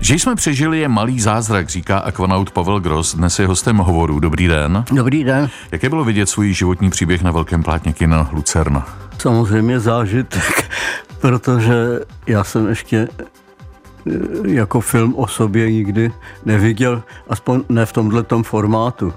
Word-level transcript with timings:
Že 0.00 0.14
jsme 0.14 0.34
přežili 0.34 0.78
je 0.78 0.88
malý 0.88 1.20
zázrak, 1.20 1.68
říká 1.68 1.98
akvanaut 1.98 2.50
Pavel 2.50 2.80
Gross, 2.80 3.14
dnes 3.14 3.38
je 3.38 3.46
hostem 3.46 3.76
hovoru. 3.76 4.20
Dobrý 4.20 4.48
den. 4.48 4.84
Dobrý 4.92 5.24
den. 5.24 5.50
Jaké 5.72 5.88
bylo 5.88 6.04
vidět 6.04 6.28
svůj 6.28 6.52
životní 6.52 6.90
příběh 6.90 7.22
na 7.22 7.30
velkém 7.30 7.62
plátně 7.62 7.92
kina 7.92 8.28
Lucerna? 8.32 8.88
Samozřejmě 9.18 9.80
zážitek, 9.80 10.70
protože 11.20 12.00
já 12.26 12.44
jsem 12.44 12.68
ještě 12.68 13.08
eh, 13.18 14.12
jako 14.44 14.80
film 14.80 15.14
o 15.16 15.26
sobě 15.26 15.72
nikdy 15.72 16.12
neviděl, 16.44 17.02
aspoň 17.28 17.62
ne 17.68 17.86
v 17.86 17.92
tomhle 17.92 18.24
formátu. 18.42 19.12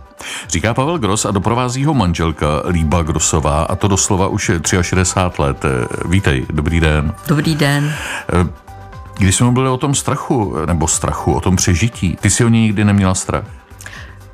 Říká 0.50 0.73
Pavel 0.73 0.97
Gross 0.97 1.25
a 1.25 1.31
doprovází 1.31 1.86
ho 1.86 1.93
manželka 1.93 2.47
Líba 2.70 3.04
Grosová 3.04 3.63
a 3.63 3.75
to 3.75 3.88
doslova 3.88 4.27
už 4.27 4.50
je 4.50 4.59
63 4.81 5.41
let. 5.41 5.65
Vítej, 6.05 6.45
dobrý 6.50 6.79
den. 6.79 7.13
Dobrý 7.27 7.55
den. 7.55 7.93
Když 9.18 9.36
jsme 9.36 9.45
mluvili 9.45 9.70
o 9.70 9.77
tom 9.77 9.95
strachu, 9.95 10.55
nebo 10.66 10.88
strachu, 10.88 11.34
o 11.34 11.39
tom 11.39 11.55
přežití, 11.55 12.18
ty 12.21 12.29
si 12.29 12.46
o 12.46 12.50
něj 12.50 12.61
nikdy 12.61 12.86
neměla 12.86 13.14
strach? 13.14 13.46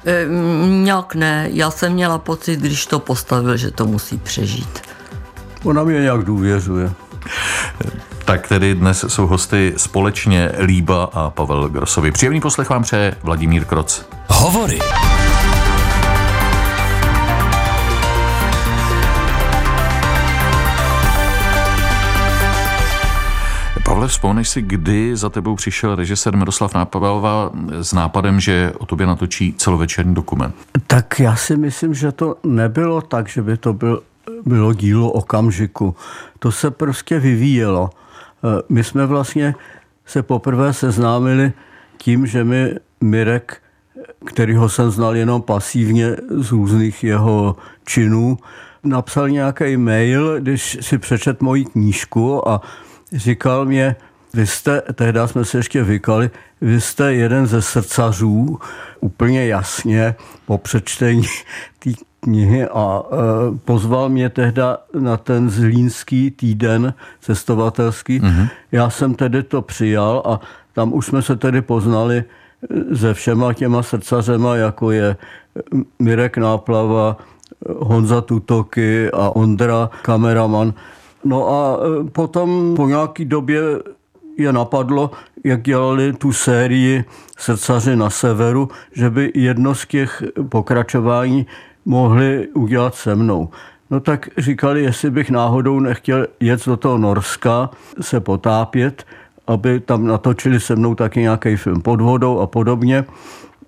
E, 0.06 0.26
nějak 0.68 1.16
ne. 1.16 1.48
Já 1.52 1.72
jsem 1.72 1.94
měla 1.94 2.18
pocit, 2.18 2.60
když 2.60 2.86
to 2.86 3.00
postavil, 3.00 3.58
že 3.58 3.72
to 3.72 3.86
musí 3.86 4.18
přežít. 4.18 4.82
Ona 5.64 5.84
mě 5.84 6.02
nějak 6.02 6.24
důvěřuje. 6.24 6.92
Tak 8.26 8.48
tedy 8.48 8.76
dnes 8.76 9.06
jsou 9.08 9.28
hosty 9.28 9.74
společně 9.78 10.52
Líba 10.60 11.10
a 11.14 11.30
Pavel 11.30 11.70
Grosovi. 11.70 12.12
Příjemný 12.12 12.42
poslech 12.42 12.70
vám 12.70 12.84
přeje 12.84 13.16
Vladimír 13.24 13.66
Kroc. 13.66 14.06
Hovory. 14.28 14.80
Pavle, 23.90 24.08
vzpomeneš 24.08 24.50
si, 24.50 24.62
kdy 24.62 25.16
za 25.16 25.30
tebou 25.30 25.56
přišel 25.56 25.96
režisér 25.96 26.38
Miroslav 26.38 26.74
Nápavelová 26.74 27.52
s 27.70 27.94
nápadem, 27.94 28.40
že 28.40 28.74
o 28.78 28.86
tobě 28.86 29.08
natočí 29.08 29.54
celovečerní 29.54 30.14
dokument? 30.14 30.56
Tak 30.88 31.20
já 31.20 31.36
si 31.36 31.58
myslím, 31.58 31.94
že 31.94 32.12
to 32.12 32.36
nebylo 32.44 33.02
tak, 33.02 33.28
že 33.28 33.42
by 33.42 33.58
to 33.58 33.74
byl, 33.74 34.04
bylo 34.46 34.74
dílo 34.74 35.12
okamžiku. 35.12 35.96
To 36.40 36.52
se 36.52 36.72
prostě 36.72 37.20
vyvíjelo. 37.20 37.90
Eh, 37.90 38.62
my 38.70 38.84
jsme 38.84 39.06
vlastně 39.06 39.56
se 40.06 40.24
poprvé 40.24 40.74
seznámili 40.74 41.54
tím, 41.98 42.28
že 42.28 42.44
mi 42.44 42.76
Mirek, 43.02 43.62
kterýho 44.26 44.70
jsem 44.70 44.92
znal 44.92 45.16
jenom 45.16 45.42
pasívně 45.42 46.16
z 46.30 46.52
různých 46.52 47.04
jeho 47.04 47.56
činů, 47.86 48.38
napsal 48.84 49.30
nějaký 49.30 49.78
mail, 49.78 50.40
když 50.40 50.78
si 50.82 50.98
přečet 50.98 51.42
moji 51.42 51.66
knížku 51.66 52.50
a 52.50 52.62
říkal 53.14 53.66
mě, 53.66 53.96
vy 54.34 54.48
jste, 54.48 54.82
tehdy 54.94 55.20
jsme 55.26 55.46
se 55.46 55.58
ještě 55.58 55.84
vykali, 55.84 56.30
vy 56.62 56.82
jste 56.82 57.14
jeden 57.14 57.48
ze 57.48 57.62
srdcařů, 57.62 58.60
úplně 59.00 59.46
jasně 59.46 60.16
po 60.46 60.58
přečtení 60.58 61.24
té 61.80 61.90
knihy 62.20 62.68
a 62.68 63.04
e, 63.04 63.58
pozval 63.66 64.10
mě 64.10 64.30
tehdy 64.30 64.62
na 65.00 65.18
ten 65.18 65.50
zlínský 65.50 66.32
týden 66.32 66.94
cestovatelský. 67.22 68.22
Mm-hmm. 68.22 68.50
Já 68.72 68.90
jsem 68.90 69.16
tedy 69.16 69.44
to 69.44 69.62
přijal 69.62 70.24
a 70.26 70.40
tam 70.74 70.94
už 70.94 71.06
jsme 71.06 71.22
se 71.22 71.36
tedy 71.36 71.62
poznali 71.62 72.24
se 72.96 73.14
všema 73.14 73.54
těma 73.54 73.84
srdcařema, 73.84 74.56
jako 74.56 74.92
je 74.92 75.18
Mirek 76.00 76.38
Náplava, 76.38 77.18
Honza 77.78 78.22
Tutoky 78.22 79.12
a 79.12 79.30
Ondra, 79.30 79.90
kameraman. 80.02 80.74
No 81.24 81.50
a 81.50 81.78
e, 81.78 82.10
potom 82.10 82.74
po 82.76 82.88
nějaký 82.88 83.26
době 83.26 83.62
je 84.38 84.54
napadlo, 84.54 85.12
jak 85.44 85.62
dělali 85.62 86.14
tu 86.14 86.34
sérii 86.34 87.04
Srdcaři 87.38 87.96
na 87.96 88.10
severu, 88.10 88.70
že 88.92 89.10
by 89.10 89.32
jedno 89.36 89.76
z 89.76 89.86
těch 89.86 90.24
pokračování 90.50 91.46
mohli 91.86 92.48
udělat 92.48 92.96
se 92.96 93.16
mnou. 93.16 93.50
No 93.90 94.00
tak 94.00 94.30
říkali, 94.38 94.84
jestli 94.84 95.12
bych 95.12 95.30
náhodou 95.30 95.80
nechtěl 95.80 96.28
jet 96.40 96.66
do 96.66 96.78
toho 96.78 96.98
Norska, 96.98 97.70
se 98.02 98.20
potápět, 98.20 99.06
aby 99.48 99.80
tam 99.80 100.08
natočili 100.08 100.60
se 100.60 100.76
mnou 100.76 100.96
taky 100.96 101.20
nějaký 101.20 101.56
film 101.56 101.82
pod 101.82 102.02
vodou 102.02 102.40
a 102.40 102.48
podobně. 102.48 103.06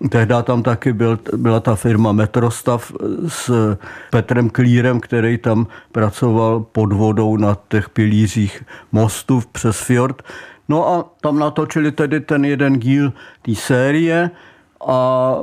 Tehdy 0.08 0.34
tam 0.42 0.62
taky 0.62 0.92
byl, 0.92 1.18
byla 1.36 1.60
ta 1.60 1.74
firma 1.74 2.12
Metrostav 2.12 2.92
s 3.28 3.76
Petrem 4.10 4.50
Klírem, 4.50 5.00
který 5.00 5.38
tam 5.38 5.66
pracoval 5.92 6.60
pod 6.60 6.92
vodou 6.92 7.36
na 7.36 7.56
těch 7.68 7.90
pilířích 7.90 8.62
mostu 8.92 9.42
přes 9.52 9.80
fjord. 9.80 10.22
No 10.68 10.88
a 10.88 11.04
tam 11.20 11.38
natočili 11.38 11.92
tedy 11.92 12.20
ten 12.20 12.44
jeden 12.44 12.78
díl 12.78 13.12
té 13.42 13.54
série 13.54 14.30
a 14.86 15.34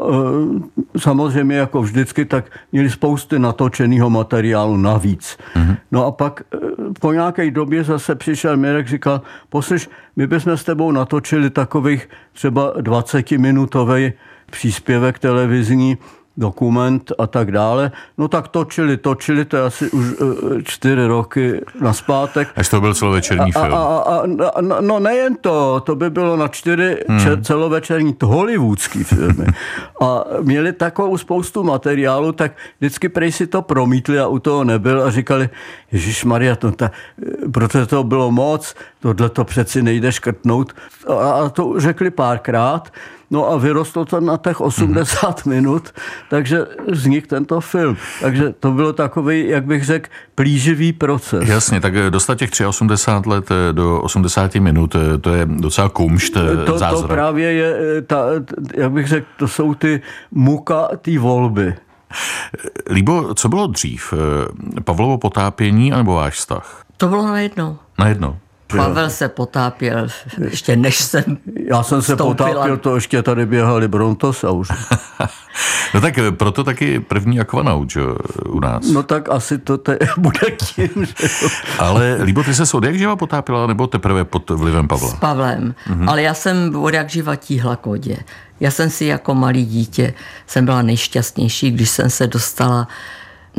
e, 0.96 1.00
samozřejmě 1.00 1.56
jako 1.56 1.82
vždycky, 1.82 2.26
tak 2.26 2.46
měli 2.72 2.90
spousty 2.90 3.40
natočeného 3.40 4.10
materiálu 4.10 4.78
navíc. 4.78 5.38
Mm-hmm. 5.56 5.78
No 5.92 6.06
a 6.06 6.12
pak 6.12 6.42
e, 6.42 6.58
po 7.00 7.14
nějaké 7.14 7.52
době 7.52 7.84
zase 7.84 8.16
přišel 8.16 8.58
Mirek, 8.58 8.88
říkal, 8.88 9.22
poslyš, 9.50 9.90
my 10.16 10.28
bychom 10.28 10.58
s 10.58 10.64
tebou 10.64 10.92
natočili 10.92 11.50
takových 11.50 12.10
třeba 12.34 12.74
20-minutový 12.78 14.14
příspěvek 14.50 15.20
televizní, 15.20 15.98
dokument 16.40 17.12
a 17.18 17.28
tak 17.28 17.52
dále. 17.52 17.92
No 18.18 18.28
tak 18.28 18.48
točili, 18.48 18.98
točili, 18.98 19.46
to 19.46 19.58
je 19.58 19.64
asi 19.64 19.92
už 19.92 20.06
uh, 20.14 20.62
čtyři 20.64 21.06
roky 21.06 21.62
naspátek. 21.82 22.48
Až 22.56 22.70
to 22.70 22.82
byl 22.82 22.94
celovečerní 22.94 23.52
film. 23.52 23.74
A, 23.74 23.78
a, 23.78 23.98
a, 24.00 24.22
a, 24.56 24.82
no 24.82 25.00
nejen 25.00 25.36
to, 25.36 25.80
to 25.86 25.96
by 25.96 26.10
bylo 26.10 26.38
na 26.38 26.48
čtyři 26.48 26.98
hmm. 27.08 27.44
celovečerní 27.44 28.16
hollywoodský 28.24 29.04
filmy. 29.04 29.46
a 30.02 30.24
měli 30.42 30.74
takovou 30.74 31.18
spoustu 31.18 31.64
materiálu, 31.64 32.32
tak 32.32 32.52
vždycky 32.80 33.10
prej 33.10 33.32
si 33.32 33.48
to 33.48 33.62
promítli 33.62 34.20
a 34.20 34.28
u 34.28 34.40
toho 34.40 34.64
nebyl 34.64 35.04
a 35.04 35.12
říkali, 35.12 35.50
Ježíš 35.92 36.24
Maria, 36.24 36.56
to 36.56 36.72
ta, 36.72 36.92
protože 37.52 37.86
to 37.86 38.04
bylo 38.04 38.32
moc, 38.32 38.76
tohle 39.00 39.30
to 39.30 39.44
přeci 39.44 39.82
nejde 39.82 40.12
škrtnout. 40.12 40.74
A, 41.08 41.32
a 41.32 41.50
to 41.50 41.80
řekli 41.80 42.12
párkrát. 42.12 42.92
No 43.32 43.52
a 43.52 43.58
vyrostlo 43.58 44.06
to 44.06 44.20
na 44.20 44.38
těch 44.38 44.62
80 44.62 45.46
hmm. 45.46 45.56
minut, 45.56 45.94
takže 46.30 46.66
vznik 46.92 47.28
tento 47.28 47.62
film. 47.62 47.98
Takže 48.22 48.54
to 48.60 48.72
bylo 48.72 48.94
takový, 48.94 49.48
jak 49.48 49.66
bych 49.66 49.86
řekl, 49.86 50.10
plíživý 50.36 50.94
proces. 50.94 51.50
Jasně, 51.50 51.82
tak 51.82 51.94
dostat 52.10 52.36
těch 52.36 52.50
83 52.68 53.30
let 53.30 53.52
eh, 53.52 53.74
do 53.74 54.02
80 54.02 54.56
minut, 54.56 54.96
eh, 54.96 55.18
to 55.18 55.34
je 55.34 55.46
docela 55.46 55.90
kumšt 55.90 56.38
eh, 56.38 56.66
to, 56.66 56.78
zázrak. 56.78 57.02
To 57.02 57.08
právě 57.08 57.54
je, 57.54 58.02
ta, 58.02 58.26
jak 58.78 58.92
bych 58.92 59.08
řekl, 59.08 59.28
to 59.38 59.48
jsou 59.48 59.74
ty 59.74 60.02
muka 60.32 60.88
té 61.02 61.20
volby. 61.20 61.76
Líbo, 62.90 63.34
co 63.34 63.50
bylo 63.50 63.68
dřív? 63.68 64.14
Pavlovo 64.84 65.18
potápění 65.18 65.94
anebo 65.94 66.14
váš 66.14 66.34
vztah? 66.34 66.84
To 66.98 67.08
bylo 67.08 67.28
najednou. 67.28 67.78
Najednou. 68.00 68.38
Pavel 68.78 69.10
se 69.10 69.30
potápěl, 69.30 70.08
ještě 70.50 70.76
než 70.76 71.00
jsem 71.00 71.24
Já 71.68 71.84
jsem 71.84 72.02
se 72.02 72.16
vstoupila. 72.16 72.50
potápěl, 72.50 72.78
to 72.78 72.96
ještě 72.96 73.24
tady 73.24 73.46
běhali 73.46 73.88
Brontos 73.88 74.44
a 74.44 74.52
už. 74.52 74.68
no 75.94 76.02
tak 76.02 76.14
proto 76.38 76.64
taky 76.64 77.00
první 77.00 77.40
akvanaut, 77.40 77.90
že, 77.90 78.02
u 78.50 78.60
nás. 78.60 78.92
No 78.92 79.04
tak 79.04 79.30
asi 79.30 79.58
to 79.58 79.78
te, 79.78 80.00
bude 80.18 80.40
tím, 80.52 81.06
že... 81.06 81.14
Ale 81.80 82.18
Líbo, 82.24 82.44
ty 82.44 82.56
se 82.56 82.78
od 82.78 82.84
jak 82.84 82.98
živa 82.98 83.16
potápila, 83.16 83.68
nebo 83.68 83.88
teprve 83.88 84.26
pod 84.26 84.50
vlivem 84.50 84.88
Pavla? 84.88 85.10
S 85.10 85.14
Pavlem, 85.14 85.76
mhm. 85.90 86.10
ale 86.10 86.22
já 86.22 86.34
jsem 86.34 86.76
od 86.76 86.94
jak 86.94 87.10
živa 87.10 87.36
tíhla 87.36 87.76
kodě. 87.76 88.18
Já 88.60 88.72
jsem 88.72 88.90
si 88.90 89.06
jako 89.06 89.36
malý 89.36 89.66
dítě, 89.66 90.14
jsem 90.48 90.66
byla 90.66 90.82
nejšťastnější, 90.82 91.72
když 91.72 91.90
jsem 91.90 92.10
se 92.10 92.28
dostala 92.28 92.88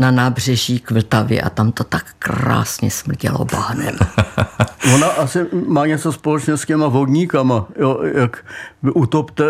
na 0.01 0.11
nábřeží 0.11 0.81
k 0.81 0.91
Vltavě 0.91 1.41
a 1.41 1.51
tam 1.51 1.73
to 1.73 1.85
tak 1.85 2.05
krásně 2.19 2.91
smrdělo 2.91 3.45
bahnem. 3.53 3.97
Ona 4.95 5.07
asi 5.07 5.47
má 5.67 5.87
něco 5.87 6.13
společně 6.13 6.57
s 6.57 6.67
těma 6.67 6.89
vodníkama, 6.89 7.67
jo, 7.79 8.01
jak 8.15 8.45
utopte 8.95 9.45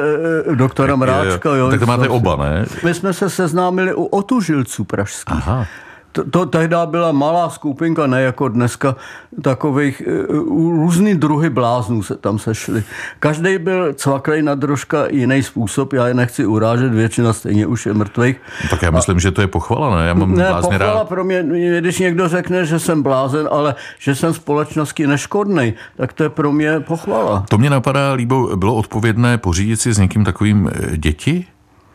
eh, 0.50 0.56
doktora 0.56 0.96
Mráčka. 0.96 1.56
Jo, 1.56 1.70
tak 1.70 1.80
to 1.80 1.86
máte 1.86 2.08
oba, 2.08 2.36
ne? 2.36 2.66
My 2.84 2.94
jsme 2.94 3.12
se 3.12 3.30
seznámili 3.30 3.94
u 3.94 4.04
otužilců 4.04 4.84
pražských. 4.84 5.48
Aha 5.48 5.66
to, 6.12 6.30
to 6.30 6.46
tehdy 6.46 6.76
byla 6.84 7.12
malá 7.12 7.50
skupinka, 7.50 8.06
ne 8.06 8.22
jako 8.22 8.48
dneska, 8.48 8.96
takových 9.42 10.02
uh, 10.30 10.36
různý 10.82 11.14
druhy 11.14 11.50
bláznů 11.50 12.02
se 12.02 12.16
tam 12.16 12.38
sešli. 12.38 12.84
Každý 13.18 13.58
byl 13.58 13.94
cvaklej 13.94 14.42
na 14.42 14.56
troška 14.56 15.06
jiný 15.10 15.42
způsob, 15.42 15.92
já 15.92 16.08
je 16.08 16.14
nechci 16.14 16.46
urážet, 16.46 16.94
většina 16.94 17.32
stejně 17.32 17.66
už 17.66 17.86
je 17.86 17.94
mrtvých. 17.94 18.36
Tak 18.70 18.82
já 18.82 18.90
myslím, 18.90 19.16
a, 19.16 19.20
že 19.20 19.30
to 19.30 19.40
je 19.40 19.46
pochvala, 19.46 19.96
ne? 19.96 20.06
Já 20.06 20.14
mám 20.14 20.34
ne, 20.34 20.52
pochvala 20.60 20.78
rád. 20.78 21.08
pro 21.08 21.24
mě, 21.24 21.42
když 21.78 21.98
někdo 21.98 22.28
řekne, 22.28 22.66
že 22.66 22.78
jsem 22.78 23.02
blázen, 23.02 23.48
ale 23.50 23.74
že 23.98 24.14
jsem 24.14 24.34
společnosti 24.34 25.06
neškodný, 25.06 25.74
tak 25.96 26.12
to 26.12 26.22
je 26.22 26.28
pro 26.28 26.52
mě 26.52 26.80
pochvala. 26.80 27.44
To 27.48 27.58
mě 27.58 27.70
napadá, 27.70 28.12
Líbo, 28.12 28.56
bylo 28.56 28.74
odpovědné 28.74 29.38
pořídit 29.38 29.80
si 29.80 29.92
s 29.94 29.98
někým 29.98 30.24
takovým 30.24 30.70
eh, 30.72 30.96
děti? 30.96 31.46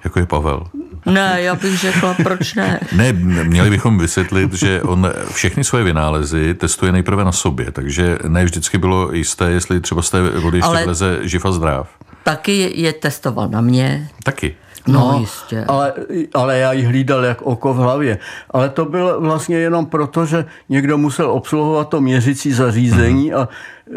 Jako 0.06 0.20
je 0.20 0.26
Pavel. 0.26 0.64
Ne, 1.06 1.38
já 1.38 1.56
bych 1.56 1.80
řekla, 1.80 2.14
proč 2.24 2.54
ne? 2.54 2.80
Ne, 2.92 3.14
měli 3.44 3.70
bychom 3.70 3.98
vysvětlit, 4.00 4.54
že 4.54 4.82
on 4.82 5.12
všechny 5.32 5.64
svoje 5.64 5.84
vynálezy 5.84 6.54
testuje 6.54 6.92
nejprve 6.92 7.26
na 7.26 7.32
sobě, 7.32 7.72
takže 7.72 8.18
ne 8.28 8.46
vždycky 8.46 8.78
bylo 8.78 9.12
jisté, 9.14 9.52
jestli 9.52 9.80
třeba 9.80 10.02
z 10.02 10.10
té 10.10 10.22
vody 10.30 10.58
ještě 10.58 10.70
Ale... 10.70 10.84
vleze 10.84 11.20
živ 11.22 11.46
a 11.46 11.52
zdrav. 11.52 11.90
Taky 12.24 12.72
je 12.76 12.94
testoval 12.94 13.50
na 13.50 13.62
mě. 13.62 14.10
Taky. 14.24 14.56
No, 14.88 15.18
jistě. 15.20 15.66
Ale, 15.68 15.94
ale 16.34 16.58
já 16.58 16.74
ji 16.74 16.84
hlídal 16.84 17.24
jak 17.26 17.42
oko 17.42 17.74
v 17.74 17.78
hlavě. 17.78 18.18
Ale 18.52 18.70
to 18.70 18.86
bylo 18.86 19.22
vlastně 19.22 19.58
jenom 19.58 19.86
proto, 19.86 20.26
že 20.26 20.46
někdo 20.70 20.98
musel 20.98 21.32
obsluhovat 21.32 21.90
to 21.90 22.02
měřící 22.02 22.54
zařízení 22.54 23.34
a 23.34 23.50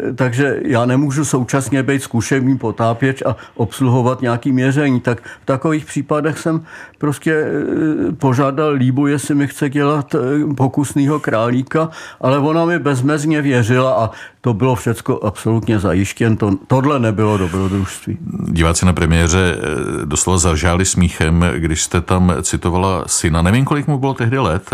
e, 0.09 0.13
takže 0.13 0.59
já 0.65 0.85
nemůžu 0.85 1.25
současně 1.25 1.83
být 1.83 2.03
zkušební 2.03 2.57
potápěč 2.57 3.21
a 3.25 3.35
obsluhovat 3.55 4.21
nějaký 4.21 4.51
měření. 4.51 4.99
Tak 4.99 5.21
v 5.41 5.45
takových 5.45 5.85
případech 5.85 6.39
jsem 6.39 6.65
prostě 6.97 7.33
e, 7.33 8.11
požádal 8.11 8.71
Líbu, 8.71 9.07
jestli 9.07 9.35
mi 9.35 9.47
chce 9.47 9.69
dělat 9.69 10.15
e, 10.15 10.19
pokusného 10.53 11.19
králíka, 11.19 11.89
ale 12.21 12.39
ona 12.39 12.65
mi 12.65 12.79
bezmezně 12.79 13.41
věřila 13.41 13.93
a 13.93 14.11
to 14.41 14.53
bylo 14.53 14.75
všecko 14.75 15.19
absolutně 15.23 15.79
zajištěn. 15.79 16.37
To, 16.37 16.51
tohle 16.67 16.99
nebylo 16.99 17.37
dobrodružství. 17.37 18.17
Diváci 18.47 18.85
na 18.85 18.93
premiéře 18.93 19.57
doslova 20.05 20.37
zaržáli 20.37 20.85
smíchem, 20.85 21.45
když 21.57 21.83
jste 21.83 22.01
tam 22.01 22.33
citovala 22.41 23.03
syna. 23.07 23.41
Nevím, 23.41 23.65
kolik 23.65 23.87
mu 23.87 23.97
bylo 23.97 24.13
tehdy 24.13 24.39
let, 24.39 24.69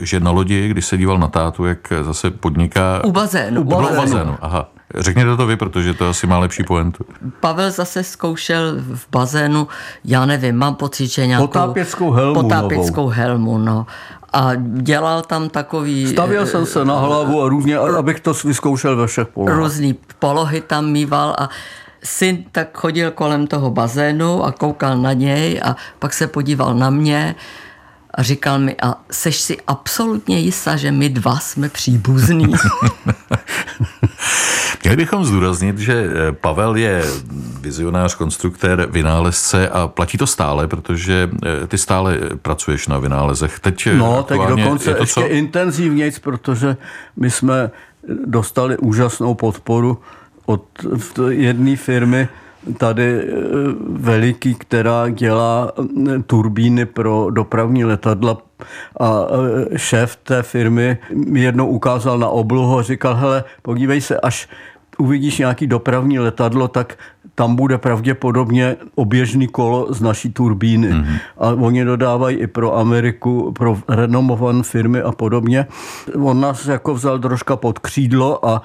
že 0.00 0.20
na 0.20 0.30
lodi, 0.30 0.68
když 0.68 0.86
se 0.86 0.96
díval 0.96 1.18
na 1.18 1.28
tátu, 1.28 1.64
jak 1.64 1.92
zase 2.02 2.30
podniká... 2.30 3.04
U 3.04 3.12
bazénu. 3.12 3.60
U 3.60 3.64
bazénu. 3.64 3.92
U 3.92 3.96
bazénu. 3.96 4.36
Aha. 4.40 4.68
Řekněte 4.98 5.36
to 5.36 5.46
vy, 5.46 5.56
protože 5.56 5.94
to 5.94 6.08
asi 6.08 6.26
má 6.26 6.38
lepší 6.38 6.62
poentu. 6.62 7.04
Pavel 7.40 7.70
zase 7.70 8.02
zkoušel 8.04 8.74
v 8.78 9.06
bazénu, 9.10 9.68
já 10.04 10.26
nevím, 10.26 10.56
mám 10.56 10.74
pocit, 10.74 11.06
že 11.06 11.26
nějakou... 11.26 11.46
Potápěckou 11.46 12.10
helmu 12.10 12.42
Potápěckou 12.42 13.00
novou. 13.00 13.08
helmu, 13.08 13.58
no. 13.58 13.86
A 14.34 14.50
dělal 14.58 15.22
tam 15.22 15.48
takový... 15.48 16.06
Stavěl 16.06 16.46
jsem 16.46 16.66
se 16.66 16.84
na 16.84 16.98
hlavu 16.98 17.42
a 17.42 17.48
různě, 17.48 17.78
abych 17.78 18.20
to 18.20 18.32
vyzkoušel 18.44 18.96
ve 18.96 19.06
všech 19.06 19.28
polohách. 19.28 19.58
Různý 19.58 19.98
polohy 20.18 20.60
tam 20.60 20.90
mýval 20.90 21.36
a 21.38 21.48
syn 22.04 22.44
tak 22.52 22.78
chodil 22.78 23.10
kolem 23.10 23.46
toho 23.46 23.70
bazénu 23.70 24.44
a 24.44 24.52
koukal 24.52 24.98
na 24.98 25.12
něj 25.12 25.60
a 25.64 25.76
pak 25.98 26.12
se 26.12 26.26
podíval 26.26 26.74
na 26.74 26.90
mě 26.90 27.34
a 28.14 28.22
říkal 28.22 28.58
mi, 28.58 28.76
a 28.82 28.94
seš 29.10 29.36
si 29.36 29.56
absolutně 29.66 30.38
jistá, 30.38 30.76
že 30.76 30.92
my 30.92 31.08
dva 31.08 31.38
jsme 31.38 31.68
příbuzní. 31.68 32.54
Měli 34.84 34.96
bychom 34.96 35.24
zdůraznit, 35.24 35.78
že 35.78 36.06
Pavel 36.32 36.76
je 36.76 37.04
vizionář, 37.60 38.14
konstruktér, 38.14 38.88
vynálezce 38.90 39.68
a 39.68 39.88
platí 39.88 40.18
to 40.18 40.26
stále, 40.26 40.68
protože 40.68 41.30
ty 41.68 41.78
stále 41.78 42.18
pracuješ 42.42 42.88
na 42.88 42.98
vynálezech. 42.98 43.60
Teď 43.60 43.88
no, 43.96 44.22
tak 44.22 44.38
dokonce 44.48 44.90
je 44.90 44.94
to 44.94 45.02
ještě 45.02 45.20
co? 45.20 45.28
intenzivněji, 45.28 46.12
protože 46.22 46.76
my 47.16 47.30
jsme 47.30 47.70
dostali 48.26 48.76
úžasnou 48.78 49.34
podporu 49.34 49.98
od 50.46 50.64
jedné 51.28 51.76
firmy, 51.76 52.28
tady 52.78 53.28
veliký, 53.88 54.54
která 54.54 55.08
dělá 55.08 55.72
turbíny 56.26 56.86
pro 56.86 57.30
dopravní 57.30 57.84
letadla 57.84 58.38
a 59.00 59.26
šéf 59.76 60.16
té 60.16 60.42
firmy 60.42 60.98
mi 61.14 61.40
jednou 61.40 61.66
ukázal 61.66 62.18
na 62.18 62.28
oblohu 62.28 62.78
a 62.78 62.82
říkal, 62.82 63.14
hele, 63.14 63.44
podívej 63.62 64.00
se, 64.00 64.20
až 64.20 64.48
uvidíš 64.98 65.38
nějaký 65.38 65.66
dopravní 65.66 66.18
letadlo, 66.18 66.68
tak 66.68 66.98
tam 67.34 67.56
bude 67.56 67.78
pravděpodobně 67.78 68.76
oběžný 68.94 69.48
kolo 69.48 69.94
z 69.94 70.00
naší 70.00 70.32
turbíny. 70.32 70.88
Mm-hmm. 70.88 71.18
A 71.38 71.48
oni 71.48 71.84
dodávají 71.84 72.36
i 72.36 72.46
pro 72.46 72.76
Ameriku, 72.76 73.52
pro 73.52 73.78
renomované 73.88 74.62
firmy 74.62 75.00
a 75.00 75.12
podobně. 75.12 75.66
On 76.22 76.40
nás 76.40 76.66
jako 76.66 76.94
vzal 76.94 77.18
troška 77.18 77.56
pod 77.56 77.78
křídlo 77.78 78.46
a 78.46 78.62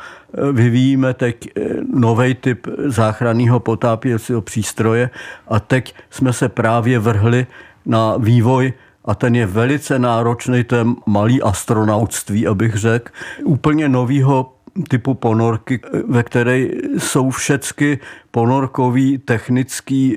vyvíjíme 0.52 1.14
teď 1.14 1.50
nový 1.94 2.36
typ 2.36 2.68
záchranného 2.86 3.60
potápěcího 3.60 4.42
přístroje 4.42 5.10
a 5.48 5.60
teď 5.60 5.96
jsme 6.10 6.34
se 6.34 6.50
právě 6.50 7.00
vrhli 7.00 7.48
na 7.86 8.18
vývoj 8.18 8.74
a 9.06 9.16
ten 9.16 9.36
je 9.36 9.46
velice 9.46 10.00
náročný, 10.00 10.64
to 10.64 10.76
je 10.76 10.86
malý 11.06 11.42
astronautství, 11.42 12.48
abych 12.48 12.76
řekl, 12.76 13.12
úplně 13.44 13.90
novýho 13.90 14.54
typu 14.88 15.14
ponorky, 15.14 15.80
ve 16.08 16.24
které 16.24 16.68
jsou 16.98 17.30
všechny 17.30 18.00
ponorkové 18.32 19.18
technické 19.26 20.12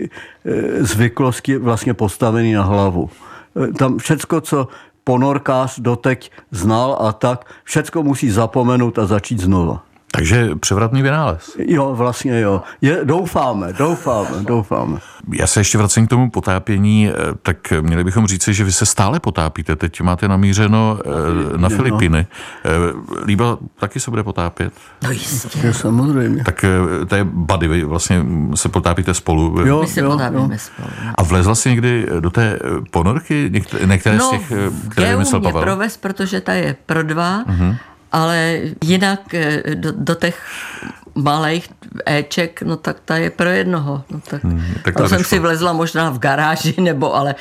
zvyklosti 0.81 1.57
vlastně 1.57 1.95
postavené 1.95 2.57
na 2.57 2.63
hlavu. 2.63 3.11
Tam 3.79 3.99
všecko, 3.99 4.41
co 4.41 4.69
ponorkář 5.05 5.79
doteď 5.79 6.31
znal 6.51 6.97
a 7.01 7.13
tak, 7.13 7.45
všecko 7.65 8.03
musí 8.03 8.31
zapomenout 8.31 8.99
a 8.99 9.07
začít 9.07 9.41
znova. 9.41 9.85
Takže 10.15 10.51
převratný 10.61 11.03
vynález. 11.03 11.57
Jo, 11.59 11.95
vlastně 11.95 12.41
jo. 12.41 12.63
Je, 12.81 13.01
doufáme, 13.05 13.73
doufáme, 13.73 14.29
doufáme. 14.41 14.99
Já 15.33 15.47
se 15.47 15.61
ještě 15.61 15.79
vracím 15.79 16.07
k 16.07 16.11
tomu 16.11 16.31
potápění, 16.31 17.11
tak 17.43 17.73
měli 17.81 18.05
bychom 18.05 18.27
říci, 18.27 18.55
že 18.55 18.65
vy 18.65 18.73
se 18.73 18.87
stále 18.87 19.21
potápíte. 19.21 19.77
Teď 19.77 20.01
máte 20.01 20.29
namířeno 20.29 20.99
na 21.57 21.69
no. 21.69 21.77
Filipiny. 21.77 22.27
Líba 23.25 23.59
taky 23.81 24.01
se 24.01 24.11
bude 24.11 24.23
potápět? 24.23 24.73
No 25.03 25.11
jistě. 25.11 25.73
samozřejmě. 25.73 26.45
Tak 26.45 26.65
to 27.09 27.15
je 27.15 27.25
bady, 27.25 27.69
vy 27.69 27.85
vlastně 27.85 28.25
se 28.55 28.69
potápíte 28.69 29.15
spolu. 29.15 29.61
Jo, 29.67 29.81
My 29.83 29.89
se 29.89 30.01
jo, 30.01 30.11
potápíme 30.11 30.55
jo. 30.55 30.59
spolu. 30.59 30.89
A 31.15 31.23
vlezla 31.23 31.55
jsi 31.55 31.69
někdy 31.69 32.07
do 32.21 32.31
té 32.31 32.59
ponorky? 32.91 33.51
Některé 33.87 34.17
no, 34.17 34.27
z 34.27 34.31
těch, 34.31 34.53
které 34.89 35.11
vymyslel 35.11 35.41
Pavel? 35.41 35.61
No, 35.61 35.67
provez, 35.67 35.97
protože 35.97 36.41
ta 36.41 36.53
je 36.53 36.77
pro 36.87 37.03
dva. 37.03 37.45
Uh-huh 37.45 37.77
ale 38.13 38.61
jinak 38.85 39.21
do, 39.75 39.93
do 39.97 40.15
těch 40.15 40.37
malých 41.15 41.69
éček, 42.07 42.63
no 42.63 42.77
tak 42.77 42.97
ta 43.05 43.17
je 43.17 43.31
pro 43.31 43.49
jednoho. 43.49 44.03
No 44.11 44.21
tak, 44.31 44.45
hmm, 44.45 44.65
tak 44.85 44.95
to 44.95 45.09
jsem 45.09 45.25
si 45.25 45.39
vlezla 45.39 45.73
možná 45.73 46.11
v 46.11 46.19
garáži, 46.19 46.75
nebo 46.81 47.15
ale 47.15 47.35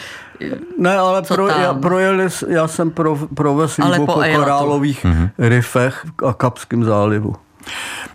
ne, 0.77 0.97
ale 0.97 1.21
pro, 1.21 1.47
já, 1.47 1.73
projeli, 1.73 2.27
já 2.47 2.67
jsem 2.67 2.91
pro, 2.91 3.15
provez 3.35 3.75
po, 3.75 4.05
po 4.05 4.13
korálových 4.13 5.05
mm-hmm. 5.05 5.29
rifech 5.37 6.05
a 6.27 6.33
Kapském 6.33 6.83
zálivu. 6.83 7.35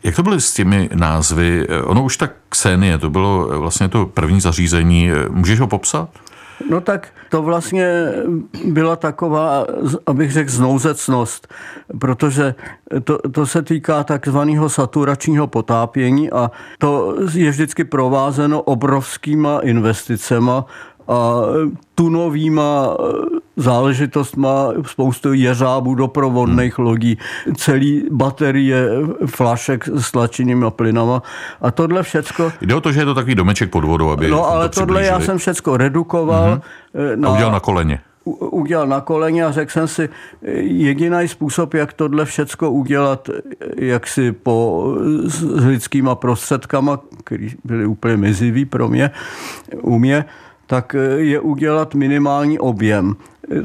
Jak 0.02 0.16
to 0.16 0.22
bylo 0.22 0.40
s 0.40 0.52
těmi 0.52 0.90
názvy? 0.94 1.66
Ono 1.84 2.02
už 2.02 2.16
tak 2.16 2.32
Ksenie, 2.48 2.98
to 2.98 3.10
bylo 3.10 3.60
vlastně 3.60 3.88
to 3.88 4.06
první 4.06 4.40
zařízení. 4.40 5.10
Můžeš 5.30 5.60
ho 5.60 5.66
popsat? 5.66 6.08
No 6.70 6.80
tak 6.80 7.08
to 7.30 7.42
vlastně 7.42 8.12
byla 8.64 8.96
taková, 8.96 9.66
abych 10.06 10.32
řekl, 10.32 10.50
znouzecnost, 10.50 11.54
protože 11.98 12.54
to, 13.04 13.18
to 13.18 13.46
se 13.46 13.62
týká 13.62 14.04
takzvaného 14.04 14.68
saturačního 14.68 15.46
potápění 15.46 16.30
a 16.30 16.50
to 16.78 17.16
je 17.32 17.50
vždycky 17.50 17.84
provázeno 17.84 18.62
obrovskýma 18.62 19.60
investicema 19.60 20.64
a 21.08 21.40
tunovýma 21.94 22.96
záležitostma, 23.56 24.68
spoustu 24.86 25.32
jeřábů, 25.32 25.94
doprovodných 25.94 26.78
hmm. 26.78 26.86
lodí, 26.86 27.18
celý 27.56 28.04
baterie 28.10 28.88
flašek 29.26 29.88
s 29.88 30.12
tlačenými 30.12 30.66
plynama 30.70 31.22
a 31.60 31.70
tohle 31.70 32.02
všecko... 32.02 32.52
Jde 32.60 32.74
o 32.74 32.80
to, 32.80 32.92
že 32.92 33.00
je 33.00 33.04
to 33.04 33.14
takový 33.14 33.34
domeček 33.34 33.70
pod 33.70 33.84
vodou, 33.84 34.10
aby 34.10 34.28
No 34.28 34.48
ale 34.48 34.68
to 34.68 34.80
tohle 34.80 35.04
já 35.04 35.20
jsem 35.20 35.38
všecko 35.38 35.76
redukoval. 35.76 36.60
Hmm. 36.94 37.20
Na, 37.20 37.28
a 37.28 37.32
udělal 37.32 37.52
na 37.52 37.60
koleně 37.60 38.00
udělal 38.26 38.86
na 38.86 39.00
koleně 39.00 39.44
a 39.44 39.52
řekl 39.52 39.72
jsem 39.72 39.88
si, 39.88 40.08
jediný 40.60 41.28
způsob, 41.28 41.74
jak 41.74 41.92
tohle 41.92 42.24
všecko 42.24 42.70
udělat, 42.70 43.30
jak 43.76 44.06
si 44.06 44.32
po, 44.32 44.86
s 45.24 45.42
lidskýma 45.66 46.14
prostředkama, 46.14 47.00
který 47.24 47.48
byly 47.64 47.86
úplně 47.86 48.16
mizivý 48.16 48.64
pro 48.64 48.88
mě, 48.88 49.10
u 49.82 49.98
mě, 49.98 50.24
tak 50.66 50.96
je 51.16 51.40
udělat 51.40 51.94
minimální 51.94 52.58
objem 52.58 53.16